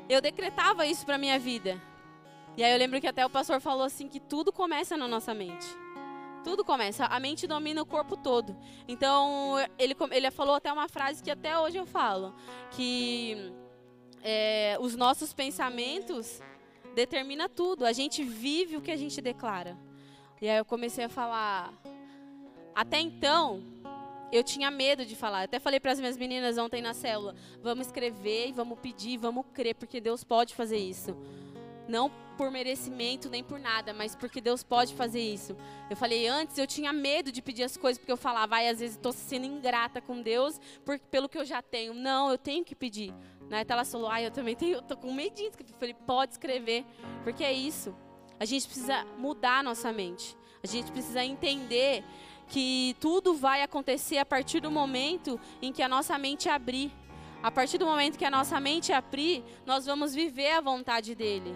Eu 0.09 0.21
decretava 0.21 0.85
isso 0.85 1.05
para 1.05 1.17
minha 1.17 1.39
vida. 1.39 1.81
E 2.57 2.63
aí 2.63 2.71
eu 2.71 2.77
lembro 2.77 2.99
que 2.99 3.07
até 3.07 3.25
o 3.25 3.29
pastor 3.29 3.59
falou 3.59 3.83
assim 3.83 4.07
que 4.07 4.19
tudo 4.19 4.51
começa 4.51 4.97
na 4.97 5.07
nossa 5.07 5.33
mente. 5.33 5.65
Tudo 6.43 6.65
começa, 6.65 7.05
a 7.05 7.19
mente 7.19 7.47
domina 7.47 7.81
o 7.81 7.85
corpo 7.85 8.17
todo. 8.17 8.55
Então, 8.85 9.55
ele, 9.79 9.95
ele 10.11 10.29
falou 10.29 10.55
até 10.55 10.71
uma 10.71 10.89
frase 10.89 11.23
que 11.23 11.31
até 11.31 11.57
hoje 11.57 11.77
eu 11.77 11.85
falo, 11.85 12.35
que 12.71 13.53
é, 14.23 14.77
os 14.79 14.95
nossos 14.95 15.33
pensamentos 15.33 16.41
determina 16.95 17.49
tudo. 17.49 17.85
A 17.85 17.91
gente 17.91 18.23
vive 18.23 18.77
o 18.77 18.81
que 18.81 18.91
a 18.91 18.97
gente 18.97 19.21
declara. 19.21 19.77
E 20.41 20.49
aí 20.49 20.57
eu 20.57 20.65
comecei 20.65 21.03
a 21.03 21.09
falar, 21.09 21.73
até 22.73 22.99
então, 22.99 23.61
eu 24.31 24.43
tinha 24.43 24.71
medo 24.71 25.05
de 25.05 25.15
falar. 25.15 25.43
Até 25.43 25.59
falei 25.59 25.79
para 25.79 25.91
as 25.91 25.99
minhas 25.99 26.17
meninas 26.17 26.57
ontem 26.57 26.81
na 26.81 26.93
célula: 26.93 27.35
vamos 27.61 27.87
escrever 27.87 28.49
e 28.49 28.51
vamos 28.51 28.79
pedir, 28.79 29.17
vamos 29.17 29.45
crer, 29.53 29.75
porque 29.75 30.01
Deus 30.01 30.23
pode 30.23 30.55
fazer 30.55 30.77
isso. 30.77 31.15
Não 31.87 32.11
por 32.37 32.49
merecimento 32.49 33.29
nem 33.29 33.43
por 33.43 33.59
nada, 33.59 33.93
mas 33.93 34.15
porque 34.15 34.41
Deus 34.41 34.63
pode 34.63 34.93
fazer 34.95 35.21
isso. 35.21 35.55
Eu 35.89 35.95
falei 35.95 36.27
antes, 36.27 36.57
eu 36.57 36.65
tinha 36.65 36.91
medo 36.91 37.31
de 37.31 37.41
pedir 37.41 37.63
as 37.63 37.77
coisas 37.77 37.97
porque 37.97 38.11
eu 38.11 38.17
falava, 38.17 38.47
vai, 38.47 38.67
às 38.67 38.79
vezes 38.79 38.95
estou 38.95 39.11
sendo 39.11 39.45
ingrata 39.45 40.01
com 40.01 40.21
Deus 40.21 40.59
por, 40.83 40.99
pelo 40.99 41.29
que 41.29 41.37
eu 41.37 41.45
já 41.45 41.61
tenho. 41.61 41.93
Não, 41.93 42.31
eu 42.31 42.37
tenho 42.37 42.65
que 42.65 42.75
pedir. 42.75 43.13
Né? 43.49 43.61
Até 43.61 43.73
ela 43.73 43.85
falou, 43.85 44.09
ai, 44.09 44.25
eu 44.25 44.31
também 44.31 44.55
tenho, 44.55 44.81
tô 44.81 44.97
com 44.97 45.13
medinho. 45.13 45.51
Eu 45.57 45.75
falei, 45.77 45.93
pode 45.93 46.33
escrever, 46.33 46.85
porque 47.23 47.43
é 47.43 47.53
isso. 47.53 47.95
A 48.39 48.45
gente 48.45 48.65
precisa 48.65 49.05
mudar 49.17 49.59
a 49.59 49.63
nossa 49.63 49.91
mente. 49.91 50.35
A 50.63 50.67
gente 50.67 50.91
precisa 50.91 51.23
entender 51.23 52.03
que 52.47 52.95
tudo 52.99 53.33
vai 53.33 53.61
acontecer 53.61 54.17
a 54.17 54.25
partir 54.25 54.59
do 54.59 54.71
momento 54.71 55.39
em 55.61 55.71
que 55.71 55.81
a 55.81 55.87
nossa 55.87 56.17
mente 56.17 56.49
abrir. 56.49 56.91
A 57.41 57.51
partir 57.51 57.77
do 57.77 57.85
momento 57.85 58.17
que 58.17 58.23
a 58.23 58.31
nossa 58.31 58.59
mente 58.59 58.93
abrir, 58.93 59.43
nós 59.65 59.85
vamos 59.85 60.15
viver 60.15 60.51
a 60.51 60.61
vontade 60.61 61.13
dele. 61.13 61.53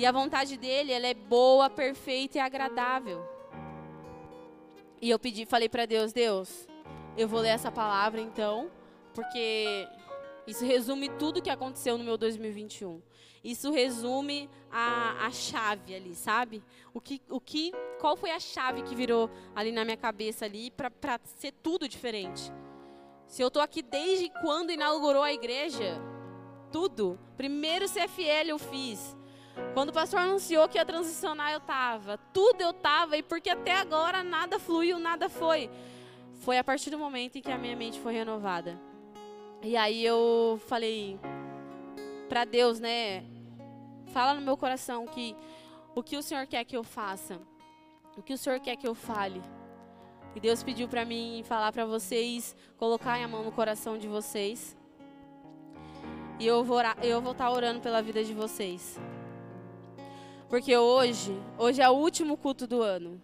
E 0.00 0.06
a 0.06 0.12
vontade 0.12 0.56
dele, 0.56 0.92
ela 0.92 1.08
é 1.08 1.12
boa, 1.12 1.68
perfeita 1.68 2.38
e 2.38 2.40
agradável. 2.40 3.22
E 4.98 5.10
eu 5.10 5.18
pedi, 5.18 5.44
falei 5.44 5.68
para 5.68 5.84
Deus, 5.84 6.10
Deus, 6.10 6.66
eu 7.18 7.28
vou 7.28 7.38
ler 7.38 7.50
essa 7.50 7.70
palavra 7.70 8.18
então, 8.18 8.70
porque 9.12 9.86
isso 10.46 10.64
resume 10.64 11.10
tudo 11.18 11.42
que 11.42 11.50
aconteceu 11.50 11.98
no 11.98 12.04
meu 12.04 12.16
2021. 12.16 13.02
Isso 13.44 13.70
resume 13.70 14.48
a, 14.72 15.26
a 15.26 15.30
chave 15.32 15.94
ali, 15.94 16.14
sabe? 16.14 16.64
O 16.94 17.00
que, 17.02 17.20
o 17.28 17.38
que, 17.38 17.70
qual 18.00 18.16
foi 18.16 18.30
a 18.30 18.40
chave 18.40 18.80
que 18.80 18.94
virou 18.94 19.28
ali 19.54 19.70
na 19.70 19.84
minha 19.84 19.98
cabeça 19.98 20.46
ali 20.46 20.70
para 20.70 21.20
ser 21.36 21.52
tudo 21.62 21.86
diferente? 21.86 22.50
Se 23.26 23.42
eu 23.42 23.48
estou 23.48 23.60
aqui 23.60 23.82
desde 23.82 24.30
quando 24.40 24.72
inaugurou 24.72 25.22
a 25.22 25.30
igreja, 25.30 26.00
tudo. 26.72 27.20
Primeiro 27.36 27.84
CFL 27.86 28.48
eu 28.48 28.58
fiz. 28.58 29.19
Quando 29.74 29.90
o 29.90 29.92
pastor 29.92 30.20
anunciou 30.20 30.68
que 30.68 30.78
ia 30.78 30.84
transicionar, 30.84 31.52
eu 31.52 31.58
estava. 31.58 32.18
Tudo 32.32 32.60
eu 32.60 32.70
estava. 32.70 33.16
E 33.16 33.22
porque 33.22 33.50
até 33.50 33.76
agora 33.76 34.22
nada 34.22 34.58
fluiu, 34.58 34.98
nada 34.98 35.28
foi. 35.28 35.70
Foi 36.40 36.58
a 36.58 36.64
partir 36.64 36.90
do 36.90 36.98
momento 36.98 37.36
em 37.36 37.42
que 37.42 37.52
a 37.52 37.58
minha 37.58 37.76
mente 37.76 38.00
foi 38.00 38.12
renovada. 38.12 38.78
E 39.62 39.76
aí 39.76 40.04
eu 40.04 40.60
falei, 40.66 41.18
para 42.28 42.44
Deus, 42.44 42.80
né? 42.80 43.24
Fala 44.12 44.34
no 44.34 44.40
meu 44.40 44.56
coração 44.56 45.06
que 45.06 45.36
o 45.94 46.02
que 46.02 46.16
o 46.16 46.22
Senhor 46.22 46.46
quer 46.46 46.64
que 46.64 46.76
eu 46.76 46.82
faça, 46.82 47.38
o 48.16 48.22
que 48.22 48.32
o 48.32 48.38
Senhor 48.38 48.58
quer 48.60 48.76
que 48.76 48.86
eu 48.88 48.94
fale. 48.94 49.42
E 50.34 50.40
Deus 50.40 50.62
pediu 50.62 50.88
para 50.88 51.04
mim 51.04 51.42
falar 51.44 51.72
para 51.72 51.84
vocês, 51.84 52.56
colocar 52.76 53.22
a 53.22 53.28
mão 53.28 53.42
no 53.42 53.52
coração 53.52 53.98
de 53.98 54.08
vocês. 54.08 54.76
E 56.38 56.46
eu 56.46 56.64
vou 56.64 56.80
estar 56.80 57.34
tá 57.36 57.50
orando 57.50 57.80
pela 57.80 58.00
vida 58.00 58.24
de 58.24 58.32
vocês. 58.32 58.98
Porque 60.50 60.76
hoje, 60.76 61.40
hoje 61.56 61.80
é 61.80 61.88
o 61.88 61.92
último 61.92 62.36
culto 62.36 62.66
do 62.66 62.82
ano. 62.82 63.22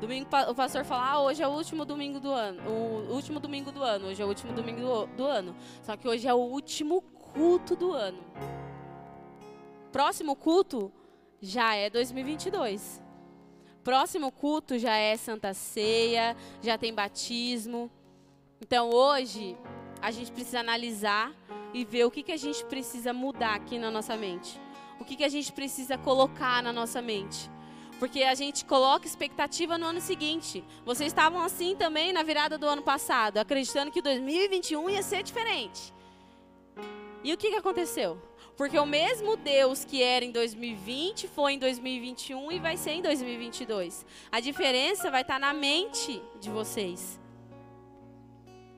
Domingo, 0.00 0.28
o 0.48 0.54
pastor 0.54 0.84
fala, 0.84 1.10
ah, 1.10 1.20
hoje 1.20 1.42
é 1.42 1.48
o 1.48 1.50
último 1.50 1.84
domingo 1.84 2.20
do 2.20 2.30
ano. 2.30 2.62
O 2.70 3.12
último 3.12 3.40
domingo 3.40 3.72
do 3.72 3.82
ano. 3.82 4.06
Hoje 4.06 4.22
é 4.22 4.24
o 4.24 4.28
último 4.28 4.52
domingo 4.52 4.80
do, 4.80 5.06
do 5.16 5.24
ano. 5.24 5.56
Só 5.82 5.96
que 5.96 6.06
hoje 6.06 6.28
é 6.28 6.32
o 6.32 6.38
último 6.38 7.02
culto 7.02 7.74
do 7.74 7.90
ano. 7.90 8.22
Próximo 9.90 10.36
culto 10.36 10.92
já 11.42 11.74
é 11.74 11.90
2022. 11.90 13.02
Próximo 13.82 14.30
culto 14.30 14.78
já 14.78 14.96
é 14.96 15.16
Santa 15.16 15.52
Ceia, 15.52 16.36
já 16.62 16.78
tem 16.78 16.94
batismo. 16.94 17.90
Então 18.60 18.90
hoje 18.90 19.56
a 20.00 20.12
gente 20.12 20.30
precisa 20.30 20.60
analisar 20.60 21.34
e 21.74 21.84
ver 21.84 22.04
o 22.04 22.12
que, 22.12 22.22
que 22.22 22.32
a 22.32 22.36
gente 22.36 22.64
precisa 22.66 23.12
mudar 23.12 23.56
aqui 23.56 23.76
na 23.76 23.90
nossa 23.90 24.16
mente. 24.16 24.60
O 25.00 25.04
que, 25.04 25.16
que 25.16 25.24
a 25.24 25.28
gente 25.28 25.52
precisa 25.52 25.96
colocar 25.96 26.62
na 26.62 26.72
nossa 26.72 27.00
mente. 27.00 27.50
Porque 27.98 28.22
a 28.22 28.34
gente 28.34 28.64
coloca 28.64 29.06
expectativa 29.06 29.76
no 29.76 29.86
ano 29.86 30.00
seguinte. 30.00 30.64
Vocês 30.84 31.08
estavam 31.08 31.42
assim 31.42 31.74
também 31.74 32.12
na 32.12 32.22
virada 32.22 32.56
do 32.56 32.66
ano 32.66 32.82
passado, 32.82 33.38
acreditando 33.38 33.90
que 33.90 34.00
2021 34.00 34.90
ia 34.90 35.02
ser 35.02 35.22
diferente. 35.22 35.92
E 37.24 37.32
o 37.32 37.36
que, 37.36 37.50
que 37.50 37.56
aconteceu? 37.56 38.20
Porque 38.56 38.78
o 38.78 38.86
mesmo 38.86 39.36
Deus 39.36 39.84
que 39.84 40.02
era 40.02 40.24
em 40.24 40.30
2020 40.30 41.28
foi 41.28 41.54
em 41.54 41.58
2021 41.58 42.52
e 42.52 42.58
vai 42.58 42.76
ser 42.76 42.92
em 42.92 43.02
2022. 43.02 44.06
A 44.30 44.40
diferença 44.40 45.10
vai 45.10 45.22
estar 45.22 45.38
na 45.38 45.52
mente 45.52 46.22
de 46.40 46.50
vocês. 46.50 47.20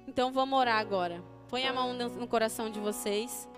Então 0.06 0.32
vamos 0.32 0.58
orar 0.58 0.78
agora. 0.78 1.22
Põe 1.48 1.66
a 1.66 1.72
mão 1.72 1.92
no 1.92 2.26
coração 2.26 2.70
de 2.70 2.78
vocês. 2.78 3.48